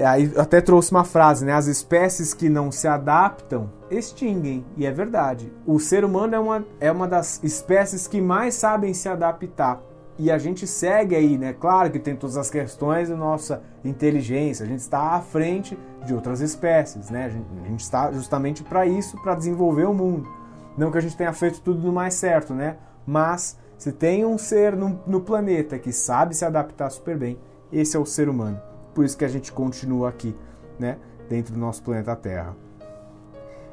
Aí 0.06 0.32
até 0.38 0.62
trouxe 0.62 0.92
uma 0.92 1.04
frase, 1.04 1.46
né? 1.46 1.54
As 1.54 1.66
espécies 1.68 2.34
que 2.34 2.50
não 2.50 2.72
se 2.72 2.88
adaptam 2.88 3.72
extinguem. 3.90 4.66
E 4.76 4.86
é 4.86 4.92
verdade. 4.92 5.52
O 5.66 5.80
ser 5.80 6.04
humano 6.04 6.36
é 6.36 6.40
uma, 6.40 6.66
é 6.80 6.92
uma 6.92 7.08
das 7.08 7.42
espécies 7.44 8.06
que 8.06 8.22
mais 8.22 8.56
sabem 8.56 8.94
se 8.94 9.08
adaptar. 9.10 9.82
E 10.20 10.32
a 10.32 10.38
gente 10.38 10.66
segue 10.66 11.16
aí, 11.16 11.38
né? 11.38 11.54
Claro 11.54 11.92
que 11.92 12.00
tem 12.00 12.16
todas 12.16 12.38
as 12.38 12.50
questões 12.50 13.10
da 13.10 13.16
nossa 13.16 13.62
inteligência. 13.86 14.66
A 14.66 14.68
gente 14.68 14.80
está 14.80 15.12
à 15.12 15.22
frente 15.22 15.78
de 16.06 16.13
outras 16.13 16.42
espécies, 16.42 17.10
né? 17.10 17.26
A 17.26 17.30
gente, 17.30 17.46
a 17.63 17.68
gente 17.68 17.80
está 17.82 18.12
justamente 18.12 18.63
para 18.63 18.86
isso, 18.86 19.16
para 19.22 19.36
desenvolver 19.36 19.86
o 19.86 19.94
mundo. 19.94 20.28
Não 20.78 20.92
que 20.92 20.98
a 20.98 21.02
gente 21.02 21.16
tenha 21.16 21.34
feito 21.34 21.62
tudo 21.62 21.86
no 21.86 21.94
mais 21.94 22.16
certo, 22.16 22.54
né? 22.54 22.78
Mas 23.06 23.58
se 23.78 23.92
tem 23.92 24.26
um 24.26 24.38
ser 24.38 24.76
no, 24.76 25.00
no 25.06 25.22
planeta 25.22 25.78
que 25.78 25.92
sabe 25.92 26.36
se 26.36 26.44
adaptar 26.44 26.90
super 26.90 27.18
bem, 27.18 27.38
esse 27.72 27.96
é 27.96 28.00
o 28.00 28.06
ser 28.06 28.28
humano. 28.28 28.60
Por 28.94 29.06
isso 29.06 29.18
que 29.18 29.26
a 29.26 29.30
gente 29.30 29.52
continua 29.52 30.10
aqui, 30.10 30.36
né? 30.80 30.98
Dentro 31.30 31.54
do 31.54 31.60
nosso 31.60 31.84
planeta 31.84 32.16
Terra. 32.16 32.56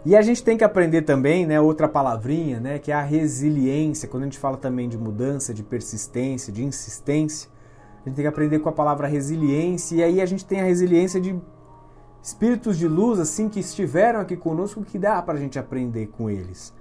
E 0.05 0.14
a 0.14 0.21
gente 0.21 0.45
tem 0.45 0.59
que 0.59 0.64
aprender 0.64 1.03
também, 1.03 1.47
né, 1.47 1.59
outra 1.59 1.88
palavrinha, 1.88 2.61
né, 2.61 2.79
que 2.79 2.93
é 2.93 2.95
a 2.95 3.01
resiliência. 3.01 4.07
Quando 4.07 4.25
a 4.25 4.27
gente 4.27 4.38
fala 4.38 4.59
também 4.59 4.87
de 4.87 4.99
mudança, 4.99 5.55
de 5.55 5.62
persistência, 5.62 6.53
de 6.53 6.62
insistência, 6.62 7.49
a 8.05 8.09
gente 8.09 8.17
tem 8.17 8.25
que 8.25 8.29
aprender 8.29 8.59
com 8.59 8.69
a 8.69 8.73
palavra 8.73 9.07
resiliência. 9.07 9.97
E 9.97 10.03
aí 10.03 10.21
a 10.21 10.27
gente 10.27 10.45
tem 10.45 10.61
a 10.61 10.64
resiliência 10.64 11.19
de 11.19 11.35
espíritos 12.23 12.77
de 12.77 12.87
luz, 12.87 13.19
assim, 13.19 13.49
que 13.49 13.61
estiveram 13.61 14.21
aqui 14.21 14.37
conosco, 14.37 14.85
que 14.85 14.99
dá 14.99 15.23
para 15.23 15.38
a 15.38 15.40
gente 15.40 15.59
aprender 15.59 16.09
com 16.09 16.29
eles. 16.29 16.75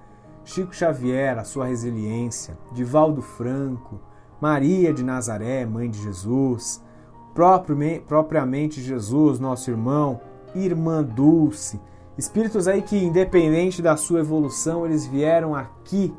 Chico 0.45 0.75
Xavier, 0.75 1.37
a 1.37 1.43
sua 1.43 1.65
resiliência, 1.65 2.57
Divaldo 2.71 3.21
Franco, 3.21 3.99
Maria 4.41 4.93
de 4.93 5.03
Nazaré, 5.03 5.65
mãe 5.65 5.89
de 5.89 6.01
Jesus, 6.01 6.83
propriamente 8.07 8.81
Jesus, 8.81 9.39
nosso 9.39 9.71
irmão, 9.71 10.19
irmã 10.55 11.03
Dulce, 11.03 11.79
Espíritos 12.15 12.67
aí 12.67 12.83
que, 12.83 12.95
independente 12.95 13.81
da 13.81 13.97
sua 13.97 14.19
evolução, 14.19 14.85
eles 14.85 15.07
vieram 15.07 15.55
aqui 15.55 16.13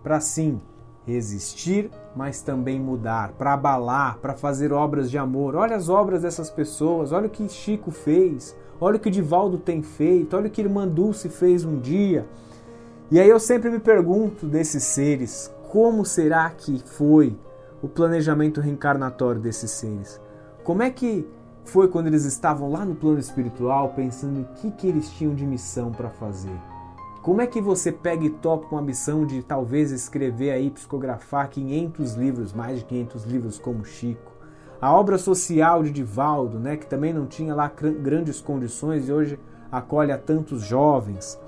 para 0.00 0.20
sim 0.20 0.60
resistir, 1.04 1.90
mas 2.14 2.40
também 2.40 2.78
mudar, 2.78 3.32
para 3.32 3.54
abalar, 3.54 4.18
para 4.18 4.34
fazer 4.34 4.72
obras 4.72 5.10
de 5.10 5.18
amor. 5.18 5.56
Olha 5.56 5.74
as 5.74 5.88
obras 5.88 6.22
dessas 6.22 6.50
pessoas, 6.50 7.10
olha 7.10 7.26
o 7.26 7.30
que 7.30 7.48
Chico 7.48 7.90
fez, 7.90 8.56
olha 8.80 8.96
o 8.96 9.00
que 9.00 9.10
Divaldo 9.10 9.58
tem 9.58 9.82
feito, 9.82 10.36
olha 10.36 10.46
o 10.46 10.50
que 10.50 10.60
Irmã 10.60 10.86
Dulce 10.86 11.28
fez 11.28 11.64
um 11.64 11.80
dia. 11.80 12.28
E 13.10 13.18
aí 13.18 13.28
eu 13.28 13.40
sempre 13.40 13.70
me 13.70 13.80
pergunto 13.80 14.46
desses 14.46 14.84
seres, 14.84 15.52
como 15.68 16.04
será 16.04 16.48
que 16.50 16.80
foi 16.84 17.36
o 17.82 17.88
planejamento 17.88 18.60
reencarnatório 18.60 19.40
desses 19.40 19.70
seres? 19.72 20.20
Como 20.62 20.82
é 20.82 20.90
que 20.90 21.26
foi 21.64 21.88
quando 21.88 22.08
eles 22.08 22.24
estavam 22.24 22.70
lá 22.70 22.84
no 22.84 22.94
plano 22.94 23.18
espiritual 23.18 23.90
pensando 23.90 24.40
o 24.40 24.44
que, 24.54 24.70
que 24.70 24.88
eles 24.88 25.10
tinham 25.10 25.34
de 25.34 25.46
missão 25.46 25.92
para 25.92 26.10
fazer. 26.10 26.56
Como 27.22 27.40
é 27.40 27.46
que 27.46 27.60
você 27.60 27.92
pega 27.92 28.24
e 28.24 28.30
topa 28.30 28.66
uma 28.72 28.82
missão 28.82 29.26
de 29.26 29.42
talvez 29.42 29.92
escrever 29.92 30.52
aí, 30.52 30.70
psicografar 30.70 31.50
500 31.50 32.14
livros, 32.14 32.52
mais 32.52 32.78
de 32.78 32.84
500 32.86 33.24
livros 33.24 33.58
como 33.58 33.84
Chico? 33.84 34.32
A 34.80 34.92
obra 34.94 35.18
social 35.18 35.82
de 35.82 35.90
Divaldo, 35.90 36.58
né, 36.58 36.76
que 36.76 36.86
também 36.86 37.12
não 37.12 37.26
tinha 37.26 37.54
lá 37.54 37.70
grandes 38.02 38.40
condições 38.40 39.08
e 39.08 39.12
hoje 39.12 39.38
acolhe 39.70 40.10
a 40.10 40.18
tantos 40.18 40.62
jovens. 40.62 41.38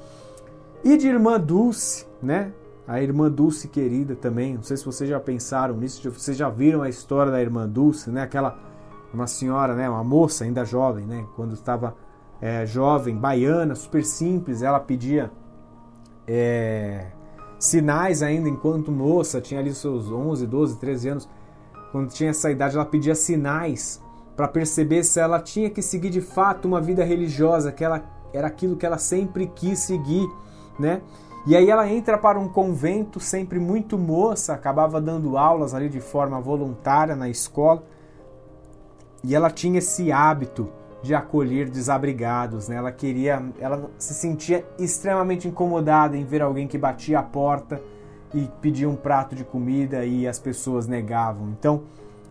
E 0.84 0.96
de 0.96 1.08
Irmã 1.08 1.38
Dulce, 1.38 2.06
né? 2.22 2.52
A 2.86 3.00
Irmã 3.00 3.30
Dulce 3.30 3.68
querida 3.68 4.16
também. 4.16 4.54
Não 4.54 4.62
sei 4.62 4.76
se 4.76 4.84
vocês 4.84 5.08
já 5.08 5.20
pensaram 5.20 5.76
nisso, 5.76 6.10
vocês 6.10 6.36
já 6.36 6.48
viram 6.48 6.82
a 6.82 6.88
história 6.88 7.30
da 7.30 7.40
Irmã 7.40 7.68
Dulce, 7.68 8.10
né? 8.10 8.22
Aquela 8.22 8.58
uma 9.12 9.26
senhora, 9.26 9.74
né, 9.74 9.88
uma 9.88 10.02
moça 10.02 10.44
ainda 10.44 10.64
jovem, 10.64 11.04
né, 11.04 11.26
quando 11.36 11.52
estava 11.52 11.94
é, 12.40 12.64
jovem, 12.66 13.16
baiana, 13.16 13.74
super 13.74 14.04
simples, 14.04 14.62
ela 14.62 14.80
pedia 14.80 15.30
é, 16.26 17.06
sinais 17.58 18.22
ainda 18.22 18.48
enquanto 18.48 18.90
moça, 18.90 19.40
tinha 19.40 19.60
ali 19.60 19.72
seus 19.74 20.10
11, 20.10 20.46
12, 20.46 20.78
13 20.78 21.08
anos, 21.08 21.28
quando 21.92 22.10
tinha 22.10 22.30
essa 22.30 22.50
idade, 22.50 22.74
ela 22.74 22.86
pedia 22.86 23.14
sinais 23.14 24.02
para 24.34 24.48
perceber 24.48 25.04
se 25.04 25.20
ela 25.20 25.38
tinha 25.38 25.68
que 25.68 25.82
seguir 25.82 26.08
de 26.08 26.22
fato 26.22 26.66
uma 26.66 26.80
vida 26.80 27.04
religiosa, 27.04 27.70
que 27.70 27.84
ela 27.84 28.02
era 28.32 28.46
aquilo 28.46 28.76
que 28.76 28.86
ela 28.86 28.96
sempre 28.96 29.46
quis 29.46 29.78
seguir, 29.80 30.26
né? 30.78 31.00
E 31.44 31.56
aí 31.56 31.68
ela 31.68 31.88
entra 31.88 32.16
para 32.16 32.38
um 32.38 32.48
convento, 32.48 33.18
sempre 33.18 33.58
muito 33.58 33.98
moça, 33.98 34.52
acabava 34.52 35.00
dando 35.00 35.37
aulas 35.37 35.74
ali 35.74 35.88
de 35.88 36.00
forma 36.00 36.40
voluntária 36.40 37.16
na 37.16 37.28
escola. 37.28 37.82
E 39.24 39.35
ela 39.35 39.50
tinha 39.50 39.78
esse 39.78 40.12
hábito 40.12 40.68
de 41.02 41.14
acolher 41.14 41.68
desabrigados, 41.68 42.68
né? 42.68 42.76
Ela 42.76 42.92
queria, 42.92 43.42
ela 43.58 43.90
se 43.98 44.14
sentia 44.14 44.64
extremamente 44.78 45.48
incomodada 45.48 46.16
em 46.16 46.24
ver 46.24 46.42
alguém 46.42 46.68
que 46.68 46.78
batia 46.78 47.18
a 47.18 47.22
porta 47.22 47.82
e 48.32 48.48
pedia 48.61 48.88
um 48.88 48.96
prato 48.96 49.35
de 49.35 49.44
comida 49.44 50.04
e 50.04 50.28
as 50.28 50.38
pessoas 50.38 50.87
negavam. 50.87 51.48
Então, 51.50 51.82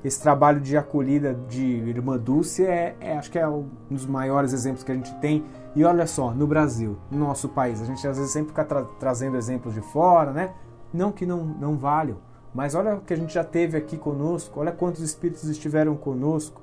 esse 0.04 0.20
trabalho 0.22 0.60
de 0.60 0.76
acolhida 0.76 1.38
de 1.48 1.64
Irmã 1.64 2.18
Dulce 2.18 2.66
é, 2.66 2.96
é, 3.00 3.18
acho 3.18 3.30
que 3.30 3.38
é 3.38 3.48
um 3.48 3.68
dos 3.90 4.06
maiores 4.06 4.54
exemplos 4.54 4.84
que 4.84 4.92
a 4.92 4.96
gente 4.96 5.14
tem. 5.16 5.44
E 5.76 5.86
olha 5.86 6.06
só, 6.06 6.32
no 6.32 6.46
Brasil, 6.46 6.98
no 7.10 7.20
nosso 7.20 7.48
país, 7.48 7.82
a 7.82 7.86
gente 7.86 8.06
às 8.06 8.18
vezes 8.18 8.32
sempre 8.32 8.50
fica 8.50 8.66
tra 8.66 8.84
trazendo 9.00 9.38
exemplos 9.38 9.74
de 9.74 9.82
fora, 9.82 10.32
né? 10.32 10.54
Não 10.94 11.12
que 11.12 11.26
não, 11.26 11.38
não 11.38 11.78
valham, 11.78 12.18
mas 12.54 12.76
olha 12.76 12.96
o 12.96 13.02
que 13.02 13.14
a 13.14 13.18
gente 13.18 13.34
já 13.34 13.44
teve 13.44 13.78
aqui 13.78 13.98
conosco, 13.98 14.60
olha 14.60 14.72
quantos 14.74 15.02
espíritos 15.02 15.48
estiveram 15.48 15.96
conosco. 15.96 16.62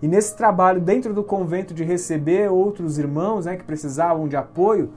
E 0.00 0.06
nesse 0.06 0.36
trabalho 0.36 0.80
dentro 0.80 1.12
do 1.12 1.24
convento 1.24 1.74
de 1.74 1.82
receber 1.82 2.50
outros 2.50 2.98
irmãos 2.98 3.46
né, 3.46 3.56
que 3.56 3.64
precisavam 3.64 4.28
de 4.28 4.36
apoio, 4.36 4.92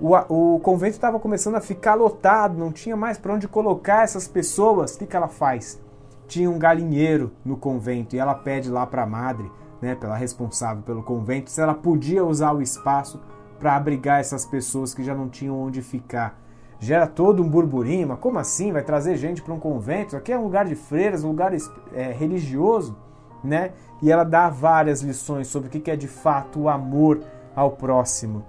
o, 0.00 0.54
o 0.54 0.60
convento 0.60 0.94
estava 0.94 1.20
começando 1.20 1.56
a 1.56 1.60
ficar 1.60 1.94
lotado, 1.94 2.58
não 2.58 2.72
tinha 2.72 2.96
mais 2.96 3.18
para 3.18 3.34
onde 3.34 3.46
colocar 3.46 4.02
essas 4.02 4.26
pessoas. 4.26 4.94
O 4.94 4.98
que, 4.98 5.06
que 5.06 5.14
ela 5.14 5.28
faz? 5.28 5.80
Tinha 6.26 6.50
um 6.50 6.58
galinheiro 6.58 7.30
no 7.44 7.56
convento 7.56 8.16
e 8.16 8.18
ela 8.18 8.34
pede 8.34 8.70
lá 8.70 8.86
para 8.86 9.02
a 9.02 9.06
madre, 9.06 9.50
né, 9.80 9.94
pela 9.94 10.16
responsável 10.16 10.82
pelo 10.82 11.02
convento, 11.02 11.50
se 11.50 11.60
ela 11.60 11.74
podia 11.74 12.24
usar 12.24 12.52
o 12.52 12.62
espaço 12.62 13.20
para 13.58 13.76
abrigar 13.76 14.20
essas 14.20 14.44
pessoas 14.46 14.94
que 14.94 15.02
já 15.02 15.14
não 15.14 15.28
tinham 15.28 15.58
onde 15.58 15.82
ficar. 15.82 16.38
Gera 16.78 17.06
todo 17.06 17.42
um 17.42 17.48
burburinho, 17.48 18.08
mas 18.08 18.18
como 18.18 18.38
assim? 18.38 18.72
Vai 18.72 18.82
trazer 18.82 19.16
gente 19.16 19.42
para 19.42 19.52
um 19.52 19.60
convento? 19.60 20.16
Aqui 20.16 20.32
é 20.32 20.38
um 20.38 20.44
lugar 20.44 20.64
de 20.64 20.74
freiras, 20.74 21.22
um 21.22 21.28
lugar 21.28 21.52
é, 21.92 22.12
religioso 22.12 22.96
né? 23.42 23.72
E 24.02 24.10
ela 24.10 24.24
dá 24.24 24.48
várias 24.48 25.02
lições 25.02 25.48
sobre 25.48 25.68
o 25.68 25.70
que 25.70 25.90
é 25.90 25.96
de 25.96 26.08
fato 26.08 26.60
o 26.60 26.68
amor 26.68 27.20
ao 27.54 27.72
próximo. 27.72 28.44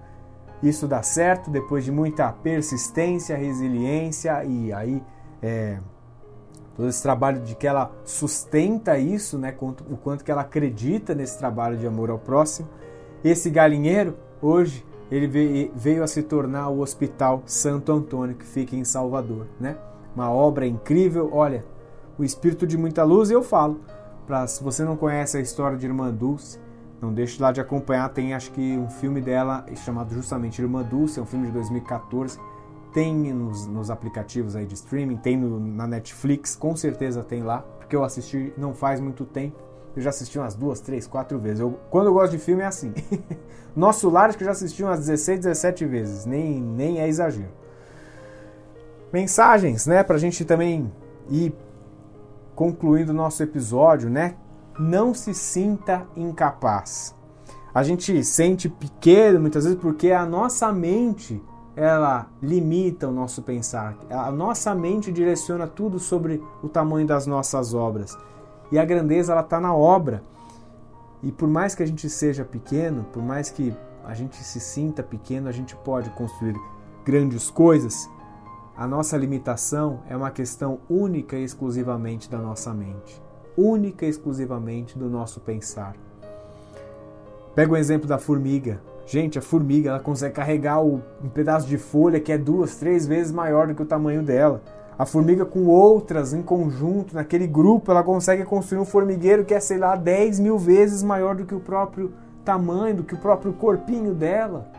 Isso 0.61 0.87
dá 0.87 1.01
certo 1.01 1.49
depois 1.49 1.83
de 1.83 1.91
muita 1.91 2.31
persistência, 2.31 3.35
resiliência 3.35 4.43
e 4.43 4.71
aí 4.71 5.03
é, 5.41 5.79
todo 6.81 6.89
esse 6.89 7.01
trabalho 7.01 7.41
de 7.41 7.55
que 7.55 7.67
ela 7.67 7.91
sustenta 8.03 8.97
isso, 8.97 9.37
né? 9.37 9.55
O 9.89 9.95
quanto 9.97 10.23
que 10.23 10.31
ela 10.31 10.41
acredita 10.41 11.13
nesse 11.13 11.37
trabalho 11.37 11.77
de 11.77 11.85
amor 11.85 12.09
ao 12.09 12.17
próximo. 12.17 12.67
Esse 13.23 13.49
galinheiro 13.49 14.17
hoje 14.41 14.85
ele 15.11 15.27
veio 15.75 16.03
a 16.03 16.07
se 16.07 16.23
tornar 16.23 16.69
o 16.69 16.79
Hospital 16.79 17.43
Santo 17.45 17.91
Antônio 17.91 18.35
que 18.35 18.45
fica 18.45 18.75
em 18.75 18.83
Salvador, 18.83 19.45
né? 19.59 19.77
Uma 20.15 20.31
obra 20.31 20.65
incrível. 20.65 21.29
Olha, 21.31 21.63
o 22.17 22.23
espírito 22.23 22.65
de 22.65 22.77
muita 22.77 23.03
luz. 23.03 23.29
E 23.29 23.33
eu 23.33 23.43
falo, 23.43 23.81
Pra, 24.25 24.47
se 24.47 24.63
você 24.63 24.83
não 24.83 24.95
conhece 24.95 25.37
a 25.37 25.41
história 25.41 25.77
de 25.77 25.85
Irmã 25.85 26.09
Dulce, 26.11 26.59
não 27.01 27.13
deixe 27.13 27.41
lá 27.41 27.51
de 27.51 27.59
acompanhar. 27.59 28.07
Tem 28.09 28.33
acho 28.33 28.51
que 28.51 28.77
um 28.77 28.89
filme 28.89 29.19
dela 29.19 29.65
chamado 29.75 30.13
justamente 30.13 30.61
Irmã 30.61 30.83
Dulce, 30.83 31.19
é 31.19 31.21
um 31.21 31.25
filme 31.25 31.47
de 31.47 31.51
2014. 31.53 32.39
Tem 32.93 33.33
nos, 33.33 33.67
nos 33.67 33.89
aplicativos 33.89 34.55
aí 34.55 34.65
de 34.65 34.73
streaming, 34.73 35.17
tem 35.17 35.37
no, 35.37 35.59
na 35.59 35.87
Netflix, 35.87 36.55
com 36.55 36.75
certeza 36.75 37.23
tem 37.23 37.41
lá, 37.41 37.59
porque 37.79 37.95
eu 37.95 38.03
assisti 38.03 38.53
não 38.57 38.73
faz 38.73 38.99
muito 38.99 39.23
tempo. 39.23 39.57
eu 39.95 40.01
já 40.01 40.09
assisti 40.09 40.37
umas 40.37 40.55
duas, 40.55 40.81
três, 40.81 41.07
quatro 41.07 41.39
vezes. 41.39 41.61
Eu, 41.61 41.79
quando 41.89 42.07
eu 42.07 42.13
gosto 42.13 42.31
de 42.31 42.37
filme 42.37 42.63
é 42.63 42.65
assim. 42.65 42.93
Nosso 43.75 44.09
Lar 44.09 44.29
acho 44.29 44.37
que 44.37 44.43
eu 44.43 44.45
já 44.45 44.51
assisti 44.51 44.83
umas 44.83 44.99
16, 44.99 45.39
17 45.39 45.85
vezes. 45.85 46.25
Nem, 46.25 46.61
nem 46.61 46.99
é 46.99 47.07
exagero. 47.07 47.49
Mensagens, 49.11 49.85
né? 49.85 50.03
Pra 50.03 50.17
gente 50.17 50.43
também 50.43 50.91
ir 51.29 51.53
concluindo 52.55 53.11
o 53.11 53.15
nosso 53.15 53.41
episódio, 53.41 54.09
né? 54.09 54.35
Não 54.77 55.13
se 55.13 55.33
sinta 55.33 56.05
incapaz. 56.15 57.15
A 57.73 57.83
gente 57.83 58.23
sente 58.23 58.67
pequeno 58.67 59.39
muitas 59.39 59.63
vezes 59.63 59.79
porque 59.79 60.11
a 60.11 60.25
nossa 60.25 60.71
mente 60.73 61.41
ela 61.81 62.27
limita 62.43 63.07
o 63.07 63.11
nosso 63.11 63.41
pensar. 63.41 63.97
A 64.07 64.31
nossa 64.31 64.75
mente 64.75 65.11
direciona 65.11 65.65
tudo 65.65 65.97
sobre 65.97 66.39
o 66.61 66.69
tamanho 66.69 67.07
das 67.07 67.25
nossas 67.25 67.73
obras. 67.73 68.15
E 68.71 68.77
a 68.77 68.85
grandeza 68.85 69.31
ela 69.31 69.41
está 69.41 69.59
na 69.59 69.75
obra. 69.75 70.21
E 71.23 71.31
por 71.31 71.49
mais 71.49 71.73
que 71.73 71.81
a 71.81 71.85
gente 71.87 72.07
seja 72.07 72.45
pequeno, 72.45 73.03
por 73.11 73.23
mais 73.23 73.49
que 73.49 73.75
a 74.05 74.13
gente 74.13 74.35
se 74.43 74.59
sinta 74.59 75.01
pequeno, 75.01 75.49
a 75.49 75.51
gente 75.51 75.75
pode 75.75 76.11
construir 76.11 76.55
grandes 77.03 77.49
coisas. 77.49 78.07
A 78.77 78.85
nossa 78.87 79.17
limitação 79.17 80.01
é 80.07 80.15
uma 80.15 80.29
questão 80.29 80.81
única 80.87 81.35
e 81.35 81.43
exclusivamente 81.43 82.29
da 82.29 82.37
nossa 82.37 82.71
mente, 82.75 83.19
única 83.57 84.05
e 84.05 84.09
exclusivamente 84.09 84.99
do 84.99 85.09
nosso 85.09 85.39
pensar. 85.39 85.95
Pega 87.55 87.73
o 87.73 87.77
exemplo 87.77 88.07
da 88.07 88.19
formiga. 88.19 88.79
Gente, 89.11 89.37
a 89.37 89.41
formiga 89.41 89.89
ela 89.89 89.99
consegue 89.99 90.35
carregar 90.35 90.81
um 90.81 91.01
pedaço 91.33 91.67
de 91.67 91.77
folha 91.77 92.17
que 92.17 92.31
é 92.31 92.37
duas, 92.37 92.77
três 92.77 93.05
vezes 93.05 93.29
maior 93.29 93.67
do 93.67 93.75
que 93.75 93.81
o 93.81 93.85
tamanho 93.85 94.23
dela. 94.23 94.61
A 94.97 95.05
formiga 95.05 95.43
com 95.43 95.65
outras 95.65 96.33
em 96.33 96.41
conjunto, 96.41 97.13
naquele 97.13 97.45
grupo, 97.45 97.91
ela 97.91 98.03
consegue 98.03 98.45
construir 98.45 98.79
um 98.79 98.85
formigueiro 98.85 99.43
que 99.43 99.53
é, 99.53 99.59
sei 99.59 99.77
lá, 99.77 99.97
10 99.97 100.39
mil 100.39 100.57
vezes 100.57 101.03
maior 101.03 101.35
do 101.35 101.45
que 101.45 101.53
o 101.53 101.59
próprio 101.59 102.13
tamanho, 102.45 102.95
do 102.95 103.03
que 103.03 103.13
o 103.13 103.17
próprio 103.17 103.51
corpinho 103.51 104.13
dela. 104.13 104.71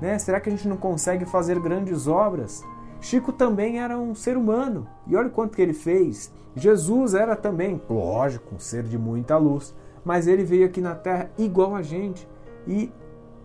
Né? 0.00 0.16
Será 0.16 0.38
que 0.38 0.48
a 0.48 0.52
gente 0.52 0.68
não 0.68 0.76
consegue 0.76 1.24
fazer 1.24 1.58
grandes 1.58 2.06
obras? 2.06 2.62
Chico 3.00 3.32
também 3.32 3.80
era 3.80 3.98
um 3.98 4.14
ser 4.14 4.36
humano. 4.36 4.86
E 5.08 5.16
olha 5.16 5.28
quanto 5.28 5.56
que 5.56 5.62
ele 5.62 5.74
fez. 5.74 6.32
Jesus 6.54 7.14
era 7.14 7.34
também, 7.34 7.82
lógico, 7.90 8.54
um 8.54 8.60
ser 8.60 8.84
de 8.84 8.96
muita 8.96 9.36
luz. 9.36 9.74
Mas 10.04 10.28
ele 10.28 10.44
veio 10.44 10.66
aqui 10.66 10.80
na 10.80 10.94
Terra 10.94 11.30
igual 11.36 11.74
a 11.74 11.82
gente. 11.82 12.28
E 12.64 12.92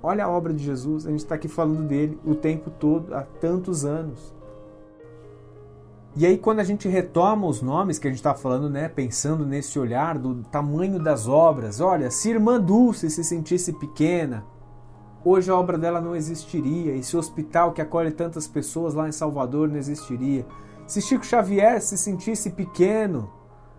olha 0.08 0.24
a 0.24 0.30
obra 0.30 0.54
de 0.54 0.64
Jesus, 0.64 1.06
a 1.06 1.10
gente 1.10 1.20
está 1.20 1.36
aqui 1.36 1.50
falando 1.50 1.86
dele 1.86 2.18
o 2.26 2.34
tempo 2.34 2.70
todo, 2.70 3.14
há 3.14 3.24
tantos 3.42 3.84
anos. 3.84 4.34
E 6.16 6.26
aí, 6.26 6.38
quando 6.38 6.62
a 6.62 6.64
gente 6.64 6.88
retoma 6.88 7.46
os 7.46 7.62
nomes 7.62 8.00
que 8.00 8.08
a 8.08 8.10
gente 8.10 8.20
está 8.20 8.34
falando, 8.34 8.70
né, 8.70 8.88
pensando 8.88 9.46
nesse 9.46 9.78
olhar 9.78 10.18
do 10.18 10.44
tamanho 10.44 10.98
das 10.98 11.28
obras, 11.28 11.82
olha, 11.82 12.10
se 12.10 12.30
Irmã 12.30 12.58
Dulce 12.58 13.10
se 13.10 13.22
sentisse 13.22 13.74
pequena, 13.74 14.46
hoje 15.26 15.52
a 15.52 15.56
obra 15.56 15.78
dela 15.78 16.00
não 16.00 16.16
existiria. 16.16 16.96
Esse 16.96 17.18
hospital 17.18 17.74
que 17.74 17.82
acolhe 17.82 18.10
tantas 18.10 18.48
pessoas 18.48 18.94
lá 18.94 19.10
em 19.10 19.12
Salvador 19.12 19.68
não 19.68 19.76
existiria. 19.76 20.46
Se 20.88 21.02
Chico 21.02 21.26
Xavier 21.26 21.82
se 21.82 21.98
sentisse 21.98 22.50
pequeno, 22.52 23.30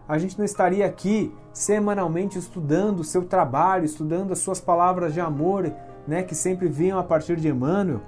a 0.06 0.18
gente 0.18 0.36
não 0.36 0.44
estaria 0.44 0.84
aqui 0.84 1.34
semanalmente 1.54 2.38
estudando 2.38 3.00
o 3.00 3.04
seu 3.04 3.24
trabalho, 3.24 3.86
estudando 3.86 4.32
as 4.32 4.38
suas 4.38 4.60
palavras 4.60 5.14
de 5.14 5.20
amor, 5.20 5.72
né, 6.08 6.22
que 6.22 6.34
sempre 6.34 6.68
vinham 6.68 6.98
a 6.98 7.04
partir 7.04 7.36
de 7.36 7.48
Emmanuel. 7.48 8.00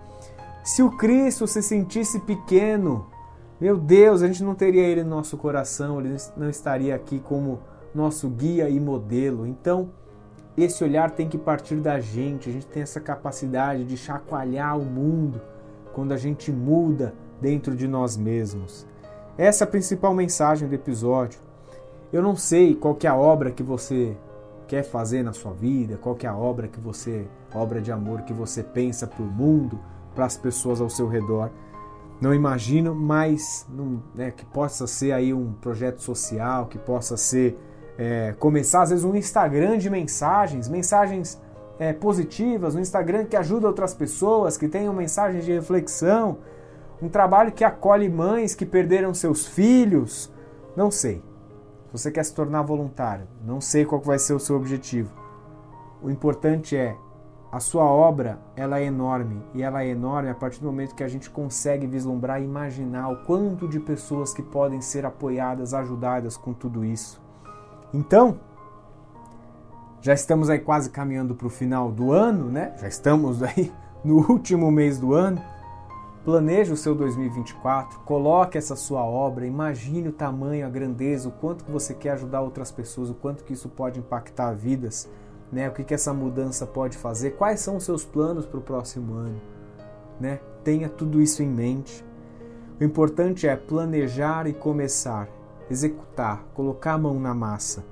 Se 0.64 0.82
o 0.82 0.90
Cristo 0.90 1.46
se 1.46 1.62
sentisse 1.62 2.18
pequeno, 2.20 3.06
meu 3.60 3.76
Deus, 3.76 4.22
a 4.22 4.26
gente 4.26 4.42
não 4.42 4.54
teria 4.54 4.82
ele 4.82 5.04
no 5.04 5.10
nosso 5.10 5.36
coração, 5.36 6.00
ele 6.00 6.16
não 6.34 6.48
estaria 6.48 6.94
aqui 6.94 7.20
como 7.20 7.60
nosso 7.94 8.26
guia 8.30 8.70
e 8.70 8.80
modelo. 8.80 9.46
Então, 9.46 9.90
esse 10.56 10.82
olhar 10.82 11.10
tem 11.10 11.28
que 11.28 11.36
partir 11.36 11.76
da 11.76 12.00
gente, 12.00 12.48
a 12.48 12.52
gente 12.52 12.66
tem 12.66 12.82
essa 12.82 13.00
capacidade 13.00 13.84
de 13.84 13.98
chacoalhar 13.98 14.78
o 14.78 14.84
mundo 14.84 15.40
quando 15.92 16.12
a 16.12 16.16
gente 16.16 16.50
muda 16.50 17.14
dentro 17.38 17.76
de 17.76 17.86
nós 17.86 18.16
mesmos. 18.16 18.86
Essa 19.36 19.64
é 19.64 19.66
a 19.66 19.70
principal 19.70 20.14
mensagem 20.14 20.66
do 20.66 20.74
episódio. 20.74 21.38
Eu 22.10 22.22
não 22.22 22.34
sei 22.34 22.74
qual 22.74 22.96
é 23.02 23.06
a 23.06 23.14
obra 23.14 23.50
que 23.50 23.62
você 23.62 24.16
quer 24.66 24.84
fazer 24.84 25.22
na 25.22 25.34
sua 25.34 25.52
vida, 25.52 25.98
qual 25.98 26.16
é 26.22 26.26
a 26.26 26.36
obra 26.36 26.66
que 26.66 26.80
você, 26.80 27.26
obra 27.54 27.80
de 27.80 27.90
amor 27.90 28.22
que 28.22 28.32
você 28.32 28.62
pensa 28.62 29.06
para 29.06 29.22
o 29.22 29.26
mundo, 29.26 29.78
para 30.14 30.24
as 30.24 30.36
pessoas 30.36 30.80
ao 30.80 30.90
seu 30.90 31.08
redor 31.08 31.50
não 32.20 32.34
imagino, 32.34 32.94
mas 32.94 33.66
né, 34.14 34.30
que 34.30 34.44
possa 34.44 34.86
ser 34.86 35.12
aí 35.12 35.32
um 35.32 35.54
projeto 35.54 36.02
social, 36.02 36.66
que 36.66 36.78
possa 36.78 37.16
ser 37.16 37.58
é, 37.96 38.34
começar 38.38 38.82
às 38.82 38.90
vezes 38.90 39.04
um 39.04 39.16
Instagram 39.16 39.78
de 39.78 39.88
mensagens, 39.88 40.68
mensagens 40.68 41.40
é, 41.78 41.94
positivas, 41.94 42.74
um 42.74 42.80
Instagram 42.80 43.24
que 43.24 43.36
ajuda 43.36 43.66
outras 43.66 43.94
pessoas, 43.94 44.58
que 44.58 44.68
tenham 44.68 44.92
mensagens 44.92 45.46
de 45.46 45.52
reflexão, 45.52 46.38
um 47.00 47.08
trabalho 47.08 47.52
que 47.52 47.64
acolhe 47.64 48.08
mães 48.10 48.54
que 48.54 48.66
perderam 48.66 49.14
seus 49.14 49.46
filhos, 49.46 50.30
não 50.76 50.90
sei. 50.90 51.22
Você 51.90 52.10
quer 52.10 52.24
se 52.24 52.34
tornar 52.34 52.62
voluntário, 52.62 53.26
não 53.42 53.62
sei 53.62 53.86
qual 53.86 54.00
vai 54.00 54.18
ser 54.18 54.34
o 54.34 54.38
seu 54.38 54.56
objetivo. 54.56 55.10
O 56.02 56.10
importante 56.10 56.76
é 56.76 56.94
a 57.52 57.58
sua 57.58 57.84
obra 57.84 58.38
ela 58.54 58.78
é 58.78 58.84
enorme 58.84 59.42
e 59.52 59.62
ela 59.62 59.82
é 59.82 59.88
enorme 59.88 60.30
a 60.30 60.34
partir 60.34 60.60
do 60.60 60.66
momento 60.66 60.94
que 60.94 61.02
a 61.02 61.08
gente 61.08 61.28
consegue 61.28 61.86
vislumbrar 61.86 62.40
e 62.40 62.44
imaginar 62.44 63.08
o 63.08 63.24
quanto 63.24 63.66
de 63.66 63.80
pessoas 63.80 64.32
que 64.32 64.42
podem 64.42 64.80
ser 64.80 65.04
apoiadas, 65.04 65.74
ajudadas 65.74 66.36
com 66.36 66.52
tudo 66.52 66.84
isso. 66.84 67.20
Então, 67.92 68.38
já 70.00 70.14
estamos 70.14 70.48
aí 70.48 70.60
quase 70.60 70.90
caminhando 70.90 71.34
para 71.34 71.48
o 71.48 71.50
final 71.50 71.90
do 71.90 72.12
ano, 72.12 72.44
né? 72.46 72.72
Já 72.78 72.86
estamos 72.86 73.42
aí 73.44 73.72
no 74.04 74.30
último 74.30 74.70
mês 74.70 74.98
do 74.98 75.12
ano. 75.12 75.42
Planeje 76.24 76.72
o 76.72 76.76
seu 76.76 76.94
2024, 76.94 78.00
coloque 78.00 78.58
essa 78.58 78.76
sua 78.76 79.02
obra, 79.02 79.46
imagine 79.46 80.08
o 80.08 80.12
tamanho, 80.12 80.66
a 80.66 80.68
grandeza, 80.68 81.30
o 81.30 81.32
quanto 81.32 81.64
que 81.64 81.70
você 81.70 81.94
quer 81.94 82.10
ajudar 82.10 82.42
outras 82.42 82.70
pessoas, 82.70 83.08
o 83.08 83.14
quanto 83.14 83.42
que 83.42 83.54
isso 83.54 83.70
pode 83.70 83.98
impactar 83.98 84.52
vidas 84.52 85.08
né? 85.52 85.68
O 85.68 85.72
que, 85.72 85.84
que 85.84 85.94
essa 85.94 86.12
mudança 86.12 86.66
pode 86.66 86.96
fazer? 86.96 87.32
Quais 87.32 87.60
são 87.60 87.76
os 87.76 87.84
seus 87.84 88.04
planos 88.04 88.46
para 88.46 88.58
o 88.58 88.62
próximo 88.62 89.14
ano? 89.14 89.40
Né? 90.20 90.40
Tenha 90.62 90.88
tudo 90.88 91.20
isso 91.20 91.42
em 91.42 91.48
mente. 91.48 92.04
O 92.80 92.84
importante 92.84 93.46
é 93.46 93.56
planejar 93.56 94.46
e 94.46 94.52
começar, 94.52 95.28
executar, 95.70 96.44
colocar 96.54 96.94
a 96.94 96.98
mão 96.98 97.18
na 97.18 97.34
massa. 97.34 97.84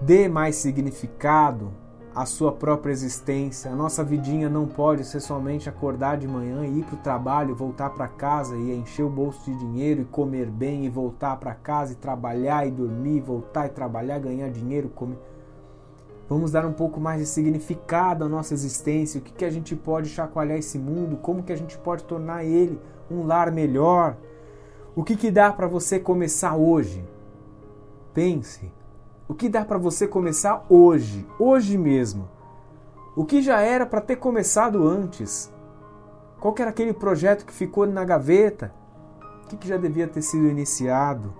Dê 0.00 0.28
mais 0.28 0.56
significado 0.56 1.70
à 2.14 2.26
sua 2.26 2.52
própria 2.52 2.92
existência. 2.92 3.70
A 3.70 3.74
nossa 3.74 4.02
vidinha 4.02 4.48
não 4.48 4.66
pode 4.66 5.04
ser 5.04 5.20
somente 5.20 5.68
acordar 5.68 6.16
de 6.16 6.26
manhã 6.26 6.64
e 6.66 6.80
ir 6.80 6.84
para 6.84 6.94
o 6.94 6.98
trabalho, 6.98 7.54
voltar 7.54 7.90
para 7.90 8.08
casa 8.08 8.56
e 8.56 8.72
encher 8.74 9.04
o 9.04 9.10
bolso 9.10 9.44
de 9.44 9.56
dinheiro 9.58 10.02
e 10.02 10.04
comer 10.04 10.46
bem 10.46 10.84
e 10.84 10.88
voltar 10.88 11.36
para 11.36 11.54
casa 11.54 11.92
e 11.92 11.96
trabalhar 11.96 12.66
e 12.66 12.70
dormir, 12.70 13.20
voltar 13.20 13.66
e 13.66 13.70
trabalhar, 13.70 14.18
ganhar 14.18 14.50
dinheiro, 14.50 14.88
comer 14.88 15.18
Vamos 16.28 16.50
dar 16.50 16.64
um 16.64 16.72
pouco 16.72 16.98
mais 16.98 17.20
de 17.20 17.26
significado 17.26 18.24
à 18.24 18.28
nossa 18.28 18.54
existência, 18.54 19.20
o 19.20 19.22
que, 19.22 19.32
que 19.32 19.44
a 19.44 19.50
gente 19.50 19.76
pode 19.76 20.08
chacoalhar 20.08 20.56
esse 20.56 20.78
mundo, 20.78 21.16
como 21.16 21.42
que 21.42 21.52
a 21.52 21.56
gente 21.56 21.76
pode 21.76 22.04
tornar 22.04 22.44
ele 22.44 22.80
um 23.10 23.26
lar 23.26 23.52
melhor. 23.52 24.16
O 24.96 25.04
que, 25.04 25.16
que 25.16 25.30
dá 25.30 25.52
para 25.52 25.66
você 25.66 25.98
começar 25.98 26.56
hoje? 26.56 27.04
Pense. 28.14 28.72
O 29.28 29.34
que 29.34 29.48
dá 29.48 29.64
para 29.64 29.76
você 29.76 30.08
começar 30.08 30.64
hoje, 30.68 31.26
hoje 31.38 31.76
mesmo? 31.76 32.28
O 33.16 33.24
que 33.24 33.42
já 33.42 33.60
era 33.60 33.84
para 33.84 34.00
ter 34.00 34.16
começado 34.16 34.86
antes? 34.86 35.52
Qual 36.40 36.54
era 36.58 36.70
aquele 36.70 36.92
projeto 36.92 37.44
que 37.44 37.52
ficou 37.52 37.86
na 37.86 38.04
gaveta? 38.04 38.72
O 39.44 39.48
que, 39.48 39.56
que 39.56 39.68
já 39.68 39.76
devia 39.76 40.08
ter 40.08 40.22
sido 40.22 40.46
iniciado? 40.46 41.32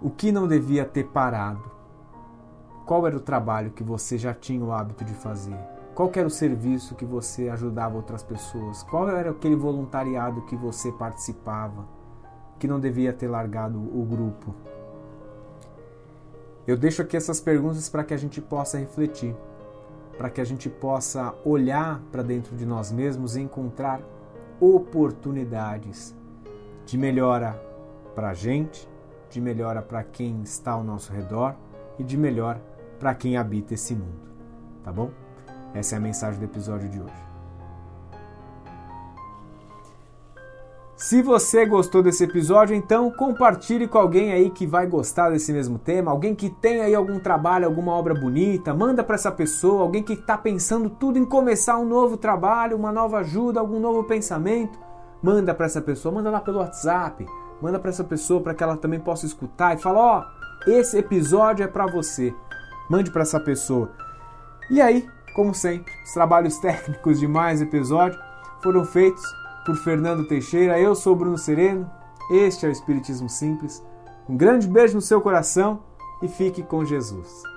O 0.00 0.10
que 0.10 0.30
não 0.30 0.46
devia 0.46 0.84
ter 0.84 1.06
parado? 1.08 1.79
Qual 2.90 3.06
era 3.06 3.16
o 3.16 3.20
trabalho 3.20 3.70
que 3.70 3.84
você 3.84 4.18
já 4.18 4.34
tinha 4.34 4.64
o 4.64 4.72
hábito 4.72 5.04
de 5.04 5.14
fazer? 5.14 5.56
Qual 5.94 6.10
era 6.12 6.26
o 6.26 6.28
serviço 6.28 6.96
que 6.96 7.04
você 7.04 7.48
ajudava 7.48 7.94
outras 7.94 8.20
pessoas? 8.20 8.82
Qual 8.82 9.08
era 9.08 9.30
aquele 9.30 9.54
voluntariado 9.54 10.42
que 10.42 10.56
você 10.56 10.90
participava, 10.90 11.86
que 12.58 12.66
não 12.66 12.80
devia 12.80 13.12
ter 13.12 13.28
largado 13.28 13.78
o 13.78 14.04
grupo? 14.04 14.56
Eu 16.66 16.76
deixo 16.76 17.00
aqui 17.00 17.16
essas 17.16 17.40
perguntas 17.40 17.88
para 17.88 18.02
que 18.02 18.12
a 18.12 18.16
gente 18.16 18.40
possa 18.40 18.76
refletir, 18.76 19.36
para 20.18 20.28
que 20.28 20.40
a 20.40 20.44
gente 20.44 20.68
possa 20.68 21.32
olhar 21.44 22.02
para 22.10 22.24
dentro 22.24 22.56
de 22.56 22.66
nós 22.66 22.90
mesmos 22.90 23.36
e 23.36 23.40
encontrar 23.40 24.00
oportunidades 24.58 26.12
de 26.84 26.98
melhora 26.98 27.52
para 28.16 28.30
a 28.30 28.34
gente, 28.34 28.88
de 29.30 29.40
melhora 29.40 29.80
para 29.80 30.02
quem 30.02 30.42
está 30.42 30.72
ao 30.72 30.82
nosso 30.82 31.12
redor 31.12 31.54
e 31.96 32.02
de 32.02 32.16
melhor 32.16 32.60
para 33.00 33.14
quem 33.14 33.38
habita 33.38 33.74
esse 33.74 33.94
mundo. 33.94 34.30
Tá 34.84 34.92
bom? 34.92 35.10
Essa 35.74 35.96
é 35.96 35.98
a 35.98 36.00
mensagem 36.00 36.38
do 36.38 36.44
episódio 36.44 36.88
de 36.88 37.00
hoje. 37.00 37.30
Se 40.94 41.22
você 41.22 41.64
gostou 41.64 42.02
desse 42.02 42.24
episódio, 42.24 42.76
então 42.76 43.10
compartilhe 43.10 43.88
com 43.88 43.96
alguém 43.96 44.34
aí 44.34 44.50
que 44.50 44.66
vai 44.66 44.86
gostar 44.86 45.30
desse 45.30 45.50
mesmo 45.50 45.78
tema, 45.78 46.10
alguém 46.10 46.34
que 46.34 46.50
tem 46.50 46.82
aí 46.82 46.94
algum 46.94 47.18
trabalho, 47.18 47.64
alguma 47.64 47.92
obra 47.92 48.12
bonita, 48.12 48.74
manda 48.74 49.02
para 49.02 49.14
essa 49.14 49.32
pessoa, 49.32 49.80
alguém 49.80 50.02
que 50.02 50.12
está 50.12 50.36
pensando 50.36 50.90
tudo 50.90 51.18
em 51.18 51.24
começar 51.24 51.78
um 51.78 51.86
novo 51.86 52.18
trabalho, 52.18 52.76
uma 52.76 52.92
nova 52.92 53.20
ajuda, 53.20 53.60
algum 53.60 53.80
novo 53.80 54.04
pensamento, 54.04 54.78
manda 55.22 55.54
para 55.54 55.64
essa 55.64 55.80
pessoa, 55.80 56.14
manda 56.14 56.30
lá 56.30 56.38
pelo 56.38 56.58
WhatsApp, 56.58 57.26
manda 57.62 57.78
para 57.78 57.88
essa 57.88 58.04
pessoa 58.04 58.42
para 58.42 58.52
que 58.52 58.62
ela 58.62 58.76
também 58.76 59.00
possa 59.00 59.24
escutar 59.24 59.74
e 59.74 59.80
fala, 59.80 59.98
ó, 59.98 60.20
oh, 60.20 60.70
esse 60.70 60.98
episódio 60.98 61.64
é 61.64 61.66
para 61.66 61.86
você. 61.86 62.34
Mande 62.90 63.08
para 63.12 63.22
essa 63.22 63.38
pessoa. 63.38 63.92
E 64.68 64.80
aí, 64.80 65.08
como 65.32 65.54
sempre, 65.54 65.92
os 66.04 66.12
trabalhos 66.12 66.58
técnicos 66.58 67.20
de 67.20 67.28
mais 67.28 67.62
episódio 67.62 68.18
foram 68.60 68.84
feitos 68.84 69.22
por 69.64 69.76
Fernando 69.76 70.26
Teixeira. 70.26 70.76
Eu 70.76 70.96
sou 70.96 71.14
Bruno 71.14 71.38
Sereno. 71.38 71.88
Este 72.32 72.66
é 72.66 72.68
o 72.68 72.72
Espiritismo 72.72 73.28
Simples. 73.28 73.80
Um 74.28 74.36
grande 74.36 74.66
beijo 74.66 74.96
no 74.96 75.00
seu 75.00 75.20
coração 75.20 75.84
e 76.20 76.26
fique 76.26 76.64
com 76.64 76.84
Jesus. 76.84 77.49